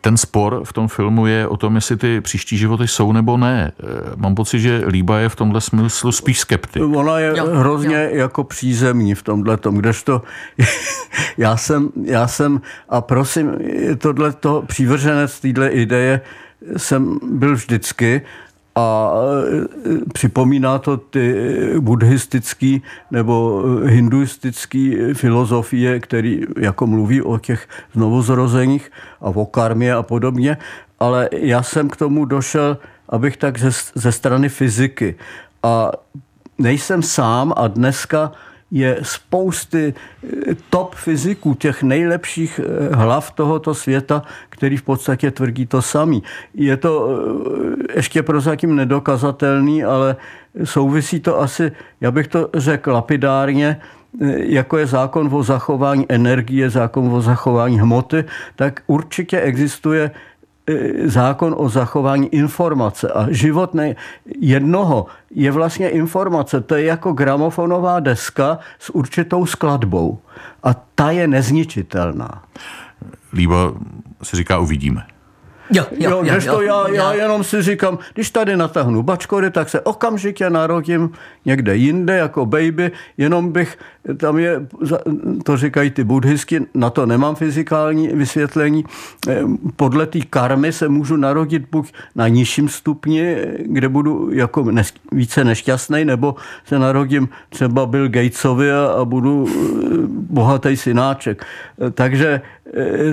Ten 0.00 0.16
spor 0.16 0.62
v 0.64 0.72
tom 0.72 0.88
filmu 0.88 1.26
je 1.26 1.46
o 1.46 1.56
tom, 1.56 1.74
jestli 1.74 1.96
ty 1.96 2.20
příští 2.20 2.58
životy 2.58 2.88
jsou 2.88 3.12
nebo 3.12 3.36
ne. 3.36 3.72
Mám 4.16 4.34
pocit, 4.34 4.60
že 4.60 4.82
Líba 4.86 5.18
je 5.18 5.28
v 5.28 5.36
tomhle 5.36 5.60
smyslu 5.60 6.12
spíš 6.12 6.40
skeptik. 6.40 6.82
Ona 6.82 7.18
je 7.18 7.34
jo, 7.36 7.46
hrozně 7.52 8.08
jo. 8.10 8.18
jako 8.18 8.44
přízemní 8.44 9.14
v 9.14 9.22
tomhle 9.22 9.56
tom, 9.56 9.74
kdežto 9.74 10.22
já 11.36 11.56
jsem, 11.56 11.88
já 12.04 12.26
jsem, 12.26 12.60
a 12.88 13.00
prosím, 13.00 13.52
tohle 13.98 14.32
to 14.32 14.62
přívrženec 14.66 15.31
z 15.32 15.40
téhle 15.40 15.68
ideje 15.68 16.20
jsem 16.76 17.18
byl 17.22 17.54
vždycky 17.54 18.22
a 18.74 19.12
e, 19.12 20.10
připomíná 20.12 20.78
to 20.78 20.96
ty 20.96 21.34
buddhistický 21.80 22.82
nebo 23.10 23.62
hinduistický 23.84 24.96
filozofie, 25.14 26.00
který 26.00 26.40
jako 26.58 26.86
mluví 26.86 27.22
o 27.22 27.38
těch 27.38 27.68
znovuzrozeních 27.92 28.90
a 29.20 29.24
o 29.24 29.46
karmě 29.46 29.94
a 29.94 30.02
podobně, 30.02 30.56
ale 31.00 31.28
já 31.32 31.62
jsem 31.62 31.88
k 31.88 31.96
tomu 31.96 32.24
došel, 32.24 32.78
abych 33.08 33.36
tak 33.36 33.58
ze, 33.58 33.70
ze 33.94 34.12
strany 34.12 34.48
fyziky. 34.48 35.14
A 35.62 35.92
nejsem 36.58 37.02
sám 37.02 37.52
a 37.56 37.68
dneska 37.68 38.32
je 38.72 38.98
spousty 39.02 39.94
eh, 39.94 40.54
top 40.70 40.94
fyziků, 40.94 41.54
těch 41.54 41.82
nejlepších 41.82 42.60
eh, 42.60 42.96
hlav 42.96 43.30
tohoto 43.30 43.74
světa, 43.74 44.22
který 44.48 44.76
v 44.76 44.82
podstatě 44.82 45.30
tvrdí 45.30 45.66
to 45.66 45.82
samý. 45.82 46.22
Je 46.54 46.76
to 46.76 47.08
eh, 47.08 47.96
ještě 47.96 48.22
prozatím 48.22 48.76
nedokazatelný, 48.76 49.84
ale 49.84 50.16
souvisí 50.64 51.20
to 51.20 51.40
asi, 51.40 51.72
já 52.00 52.10
bych 52.10 52.28
to 52.28 52.48
řekl 52.54 52.92
lapidárně, 52.92 53.80
jako 54.36 54.78
je 54.78 54.86
zákon 54.86 55.28
o 55.32 55.42
zachování 55.42 56.06
energie, 56.08 56.70
zákon 56.70 57.14
o 57.14 57.20
zachování 57.20 57.80
hmoty, 57.80 58.24
tak 58.56 58.82
určitě 58.86 59.40
existuje 59.40 60.10
zákon 61.04 61.54
o 61.58 61.68
zachování 61.68 62.34
informace 62.34 63.08
a 63.08 63.26
život 63.30 63.74
ne, 63.74 63.96
jednoho 64.38 65.06
je 65.30 65.50
vlastně 65.50 65.88
informace. 65.88 66.60
To 66.60 66.74
je 66.74 66.84
jako 66.84 67.12
gramofonová 67.12 68.00
deska 68.00 68.58
s 68.78 68.90
určitou 68.90 69.46
skladbou 69.46 70.18
a 70.62 70.74
ta 70.94 71.10
je 71.10 71.28
nezničitelná. 71.28 72.42
Líba 73.32 73.72
se 74.22 74.36
říká 74.36 74.58
uvidíme. 74.58 75.06
Jo, 75.70 75.84
jo, 75.90 76.10
jo, 76.10 76.22
jo, 76.24 76.54
to 76.54 76.62
já, 76.62 76.88
jo. 76.88 76.94
já 76.94 77.12
jenom 77.12 77.44
si 77.44 77.62
říkám, 77.62 77.98
když 78.14 78.30
tady 78.30 78.56
natáhnu 78.56 79.02
bačkory, 79.02 79.50
tak 79.50 79.68
se 79.68 79.80
okamžitě 79.80 80.50
narodím 80.50 81.10
někde 81.44 81.76
jinde 81.76 82.16
jako 82.16 82.46
baby, 82.46 82.92
jenom 83.16 83.52
bych, 83.52 83.78
tam 84.16 84.38
je, 84.38 84.66
to 85.44 85.56
říkají 85.56 85.90
ty 85.90 86.04
buddhisky, 86.04 86.66
na 86.74 86.90
to 86.90 87.06
nemám 87.06 87.34
fyzikální 87.34 88.08
vysvětlení, 88.08 88.84
eh, 89.28 89.42
podle 89.76 90.06
té 90.06 90.18
karmy 90.30 90.72
se 90.72 90.88
můžu 90.88 91.16
narodit 91.16 91.66
buď 91.70 91.92
na 92.14 92.28
nižším 92.28 92.68
stupni, 92.68 93.36
kde 93.58 93.88
budu 93.88 94.30
jako 94.32 94.70
nes, 94.70 94.92
více 95.12 95.44
nešťastný, 95.44 96.04
nebo 96.04 96.34
se 96.64 96.78
narodím 96.78 97.28
třeba 97.48 97.86
Bill 97.86 98.08
Gatesovi 98.08 98.72
a, 98.72 98.86
a 98.86 99.04
budu 99.04 99.48
eh, 99.48 99.52
bohatý 100.06 100.76
synáček. 100.76 101.46
Eh, 101.86 101.90
takže 101.90 102.40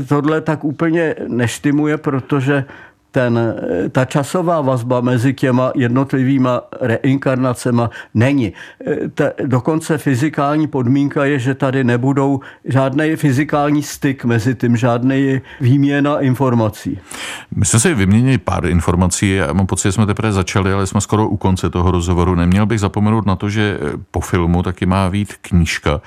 tohle 0.08 0.42
tak 0.42 0.64
úplně 0.64 1.16
neštimuje, 1.28 1.98
protože 1.98 2.66
ten, 3.12 3.56
ta 3.92 4.06
časová 4.06 4.62
vazba 4.62 5.02
mezi 5.02 5.34
těma 5.34 5.72
jednotlivýma 5.76 6.62
reinkarnacema 6.82 7.90
není. 8.14 8.54
Ta, 9.14 9.24
dokonce 9.46 9.98
fyzikální 9.98 10.68
podmínka 10.68 11.26
je, 11.26 11.40
že 11.40 11.56
tady 11.56 11.84
nebudou 11.84 12.40
žádný 12.66 13.16
fyzikální 13.16 13.84
styk 13.84 14.26
mezi 14.26 14.56
tím, 14.56 14.78
žádný 14.78 15.42
výměna 15.62 16.20
informací. 16.20 17.00
My 17.56 17.66
jsme 17.66 17.80
si 17.80 17.94
vyměnili 17.94 18.38
pár 18.38 18.66
informací, 18.66 19.36
já 19.36 19.54
mám 19.54 19.68
pocit, 19.68 19.88
že 19.88 19.92
jsme 19.92 20.06
teprve 20.06 20.32
začali, 20.32 20.74
ale 20.74 20.88
jsme 20.88 21.02
skoro 21.02 21.28
u 21.28 21.38
konce 21.38 21.70
toho 21.70 21.92
rozhovoru. 21.92 22.36
Neměl 22.36 22.66
bych 22.66 22.80
zapomenout 22.80 23.26
na 23.26 23.36
to, 23.36 23.50
že 23.50 23.80
po 24.12 24.20
filmu 24.20 24.64
taky 24.64 24.86
má 24.86 25.10
být 25.10 25.34
knížka. 25.42 26.02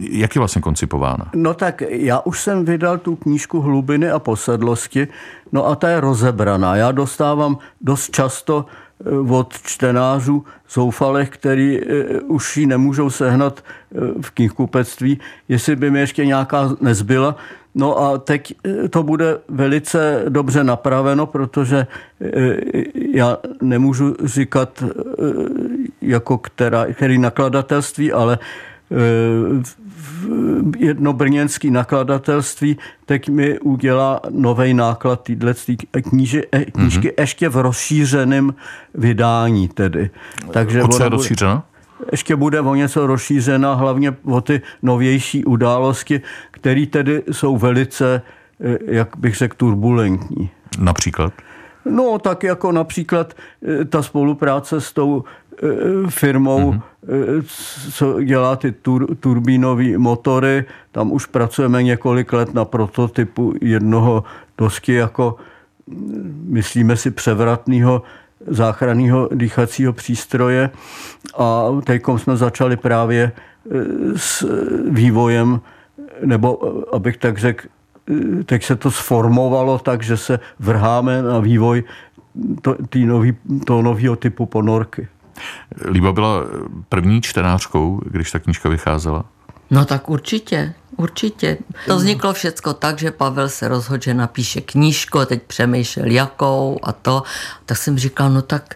Jak 0.00 0.34
je 0.34 0.38
vlastně 0.38 0.62
koncipována? 0.62 1.30
No 1.34 1.54
tak 1.54 1.82
já 1.88 2.20
už 2.20 2.40
jsem 2.40 2.64
vydal 2.64 2.98
tu 2.98 3.16
knížku 3.16 3.60
Hlubiny 3.60 4.10
a 4.10 4.18
posedlosti, 4.18 5.08
No 5.52 5.66
a 5.66 5.74
ta 5.74 5.88
je 5.88 6.00
rozebraná. 6.00 6.76
Já 6.76 6.92
dostávám 6.92 7.58
dost 7.80 8.10
často 8.10 8.66
eh, 8.66 9.10
od 9.32 9.54
čtenářů 9.62 10.44
zoufalech, 10.70 11.28
který 11.28 11.80
eh, 11.80 12.20
už 12.20 12.56
ji 12.56 12.66
nemůžou 12.66 13.10
sehnat 13.10 13.60
eh, 13.60 13.98
v 14.22 14.30
knihkupectví, 14.30 15.20
jestli 15.48 15.76
by 15.76 15.90
mi 15.90 16.00
ještě 16.00 16.26
nějaká 16.26 16.76
nezbyla. 16.80 17.36
No 17.74 17.98
a 17.98 18.18
teď 18.18 18.54
to 18.90 19.02
bude 19.02 19.38
velice 19.48 20.24
dobře 20.28 20.64
napraveno, 20.64 21.26
protože 21.26 21.86
já 23.12 23.38
nemůžu 23.62 24.16
říkat 24.24 24.84
jako 26.02 26.38
která, 26.38 26.86
který 26.86 27.18
nakladatelství, 27.18 28.12
ale 28.12 28.38
jedno 30.78 31.12
brněnské 31.12 31.70
nakladatelství 31.70 32.78
teď 33.06 33.28
mi 33.28 33.58
udělá 33.58 34.20
nový 34.30 34.74
náklad 34.74 35.22
téhle 35.22 35.54
kníži, 36.02 36.42
eh, 36.52 36.64
knížky 36.64 37.08
mm-hmm. 37.08 37.20
ještě 37.20 37.48
v 37.48 37.56
rozšířeném 37.56 38.54
vydání 38.94 39.68
tedy. 39.68 40.10
Takže 40.52 40.82
o 40.82 40.88
co 40.88 41.02
je 41.02 41.08
rozšířeno? 41.08 41.62
ještě 42.12 42.36
bude 42.36 42.60
o 42.60 42.74
něco 42.74 43.06
rozšířena, 43.06 43.74
hlavně 43.74 44.16
o 44.24 44.40
ty 44.40 44.62
novější 44.82 45.44
události, 45.44 46.20
které 46.50 46.86
tedy 46.86 47.22
jsou 47.32 47.56
velice, 47.56 48.22
eh, 48.60 48.78
jak 48.86 49.08
bych 49.16 49.36
řekl, 49.36 49.56
turbulentní. 49.56 50.50
Například? 50.78 51.32
No, 51.90 52.18
tak 52.18 52.42
jako 52.42 52.72
například 52.72 53.34
eh, 53.34 53.84
ta 53.84 54.02
spolupráce 54.02 54.80
s 54.80 54.92
tou 54.92 55.24
firmou, 56.08 56.72
mm-hmm. 56.72 57.44
co 57.92 58.22
dělá 58.22 58.56
ty 58.56 58.72
tur, 58.72 59.16
turbínové 59.16 59.98
motory. 59.98 60.64
Tam 60.92 61.12
už 61.12 61.26
pracujeme 61.26 61.82
několik 61.82 62.32
let 62.32 62.54
na 62.54 62.64
prototypu 62.64 63.54
jednoho 63.60 64.24
dosky 64.58 64.92
jako, 64.92 65.36
myslíme 66.44 66.96
si, 66.96 67.10
převratného 67.10 68.02
záchranného 68.46 69.28
dýchacího 69.34 69.92
přístroje 69.92 70.70
a 71.38 71.64
teď 71.84 72.02
jsme 72.16 72.36
začali 72.36 72.76
právě 72.76 73.22
e, 73.22 73.32
s 74.16 74.46
vývojem, 74.90 75.60
nebo 76.24 76.58
abych 76.94 77.16
tak 77.16 77.38
řekl, 77.38 77.68
teď 78.46 78.64
se 78.64 78.76
to 78.76 78.90
sformovalo 78.90 79.78
tak, 79.78 80.02
že 80.02 80.16
se 80.16 80.40
vrháme 80.58 81.22
na 81.22 81.38
vývoj 81.38 81.84
to, 82.62 82.76
nový, 83.04 83.36
toho 83.66 83.82
nového 83.82 84.16
typu 84.16 84.46
ponorky. 84.46 85.08
Líba 85.90 86.12
byla 86.12 86.40
první 86.88 87.22
čtenářkou, 87.22 88.00
když 88.10 88.30
ta 88.30 88.38
knížka 88.38 88.68
vycházela? 88.68 89.24
No 89.70 89.84
tak 89.84 90.10
určitě, 90.10 90.74
určitě. 90.96 91.58
To 91.86 91.96
vzniklo 91.96 92.32
všecko 92.32 92.72
tak, 92.72 92.98
že 92.98 93.10
Pavel 93.10 93.48
se 93.48 93.68
rozhodl, 93.68 94.02
že 94.02 94.14
napíše 94.14 94.60
knížku 94.60 95.18
a 95.18 95.26
teď 95.26 95.42
přemýšlel 95.42 96.10
jakou 96.10 96.78
a 96.82 96.92
to. 96.92 97.22
Tak 97.66 97.78
jsem 97.78 97.98
říkal, 97.98 98.30
no 98.30 98.42
tak 98.42 98.74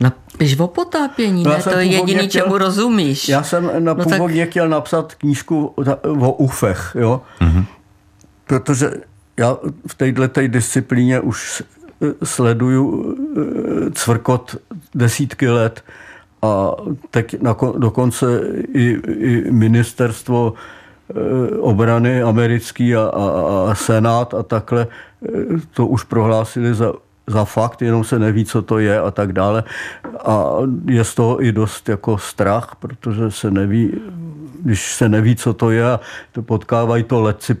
napiš 0.00 0.58
o 0.58 0.66
potápění, 0.66 1.42
no, 1.42 1.50
ne? 1.50 1.62
To 1.62 1.70
je 1.70 1.84
jediný, 1.84 2.28
chtěl, 2.28 2.42
čemu 2.42 2.58
rozumíš. 2.58 3.28
Já 3.28 3.42
jsem 3.42 3.84
na 3.84 3.94
no 3.94 4.04
původně 4.04 4.42
tak... 4.42 4.50
chtěl 4.50 4.68
napsat 4.68 5.14
knížku 5.14 5.74
o 6.06 6.32
ufech, 6.32 6.96
jo? 7.00 7.20
Mm-hmm. 7.40 7.64
Protože 8.46 8.90
já 9.36 9.56
v 9.86 9.94
této 9.94 10.40
disciplíně 10.46 11.20
už 11.20 11.62
sleduju 12.22 12.84
eh, 12.86 13.90
cvrkot 13.94 14.56
desítky 14.94 15.48
let 15.48 15.84
a 16.42 16.72
teď 17.10 17.36
dokonce 17.76 18.40
i, 18.74 18.98
i 19.06 19.50
ministerstvo 19.50 20.52
eh, 20.52 21.14
obrany 21.58 22.22
americký 22.22 22.96
a, 22.96 23.02
a, 23.02 23.24
a 23.70 23.74
senát 23.74 24.34
a 24.34 24.42
takhle 24.42 24.86
eh, 24.86 25.28
to 25.74 25.86
už 25.86 26.04
prohlásili 26.04 26.74
za, 26.74 26.92
za 27.32 27.44
fakt, 27.44 27.82
jenom 27.82 28.04
se 28.04 28.18
neví, 28.18 28.44
co 28.44 28.62
to 28.62 28.78
je 28.78 29.00
a 29.00 29.10
tak 29.10 29.32
dále. 29.32 29.64
A 30.24 30.56
je 30.86 31.04
z 31.04 31.14
toho 31.14 31.44
i 31.44 31.52
dost 31.52 31.88
jako 31.88 32.18
strach, 32.18 32.76
protože 32.78 33.30
se 33.30 33.50
neví, 33.50 33.92
když 34.62 34.94
se 34.94 35.08
neví, 35.08 35.36
co 35.36 35.54
to 35.54 35.70
je, 35.70 35.84
to 36.32 36.42
potkávají 36.42 37.04
to 37.04 37.20
letci, 37.20 37.56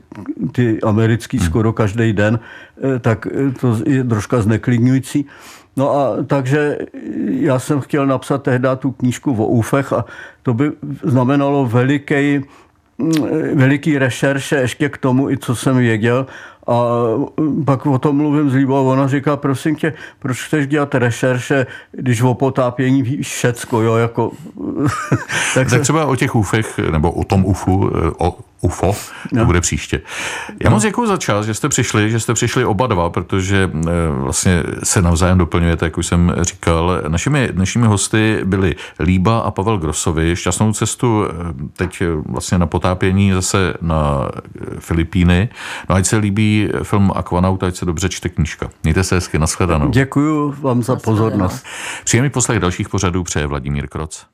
ty 0.52 0.80
americký 0.80 1.38
hmm. 1.38 1.46
skoro 1.46 1.72
každý 1.72 2.12
den, 2.12 2.38
eh, 2.38 2.98
tak 2.98 3.26
to 3.60 3.76
je 3.86 4.04
troška 4.04 4.42
zneklidňující. 4.42 5.26
No 5.76 5.96
a 5.96 6.16
takže 6.26 6.78
já 7.26 7.58
jsem 7.58 7.80
chtěl 7.80 8.06
napsat 8.06 8.42
tehdy 8.42 8.68
tu 8.78 8.92
knížku 8.92 9.32
o 9.32 9.46
úfech 9.46 9.92
a 9.92 10.04
to 10.42 10.54
by 10.54 10.72
znamenalo 11.02 11.66
veliký, 11.66 12.44
veliký 13.54 13.98
rešerše 13.98 14.56
ještě 14.56 14.88
k 14.88 14.98
tomu, 14.98 15.30
i 15.30 15.38
co 15.38 15.56
jsem 15.56 15.76
věděl. 15.76 16.26
A 16.66 16.74
pak 17.64 17.86
o 17.86 17.98
tom 17.98 18.16
mluvím 18.16 18.50
s 18.50 18.54
Líbou 18.54 18.86
ona 18.86 19.08
říká, 19.08 19.36
prosím 19.36 19.76
tě, 19.76 19.92
proč 20.18 20.42
chceš 20.42 20.66
dělat 20.66 20.94
rešerše, 20.94 21.66
když 21.92 22.22
o 22.22 22.34
potápění 22.34 23.02
víš 23.02 23.28
všecko, 23.28 23.80
jo, 23.80 23.96
jako... 23.96 24.30
tak, 25.54 25.70
tak 25.70 25.80
třeba 25.80 26.06
o 26.06 26.16
těch 26.16 26.34
úfech, 26.34 26.78
nebo 26.78 27.12
o 27.12 27.24
tom 27.24 27.44
UFu, 27.44 27.90
o 28.18 28.36
UFO, 28.62 28.92
to 29.30 29.36
no. 29.36 29.44
bude 29.44 29.60
příště. 29.60 30.00
Já 30.64 30.70
moc 30.70 30.82
děkuji 30.82 31.06
za 31.06 31.16
čas, 31.16 31.46
že 31.46 31.54
jste 31.54 31.68
přišli, 31.68 32.10
že 32.10 32.20
jste 32.20 32.34
přišli 32.34 32.64
oba 32.64 32.86
dva, 32.86 33.10
protože 33.10 33.70
eh, 33.74 33.90
vlastně 34.10 34.62
se 34.82 35.02
navzájem 35.02 35.38
doplňujete, 35.38 35.86
jak 35.86 35.98
už 35.98 36.06
jsem 36.06 36.34
říkal. 36.40 37.02
Našimi 37.08 37.48
dnešními 37.52 37.86
hosty 37.86 38.40
byli 38.44 38.74
Líba 39.00 39.38
a 39.38 39.50
Pavel 39.50 39.78
Grosovi. 39.78 40.36
Šťastnou 40.36 40.72
cestu 40.72 41.24
eh, 41.24 41.32
teď 41.76 42.02
vlastně 42.26 42.58
na 42.58 42.66
potápění 42.66 43.32
zase 43.32 43.74
na 43.80 44.30
Filipíny. 44.78 45.48
No 45.90 45.96
ať 45.96 46.06
se 46.06 46.16
líbí 46.16 46.68
film 46.82 47.12
Aquanaut, 47.14 47.62
ať 47.62 47.76
se 47.76 47.84
dobře 47.84 48.08
čte 48.08 48.28
knížka. 48.28 48.70
Mějte 48.82 49.04
se 49.04 49.14
hezky, 49.14 49.38
nashledanou. 49.38 49.88
Děkuji 49.88 50.54
vám 50.60 50.82
za 50.82 50.96
pozornost. 50.96 51.64
Příjemný 52.04 52.30
poslech 52.30 52.60
dalších 52.60 52.88
pořadů 52.88 53.22
přeje 53.22 53.46
Vladimír 53.46 53.88
Kroc. 53.88 54.26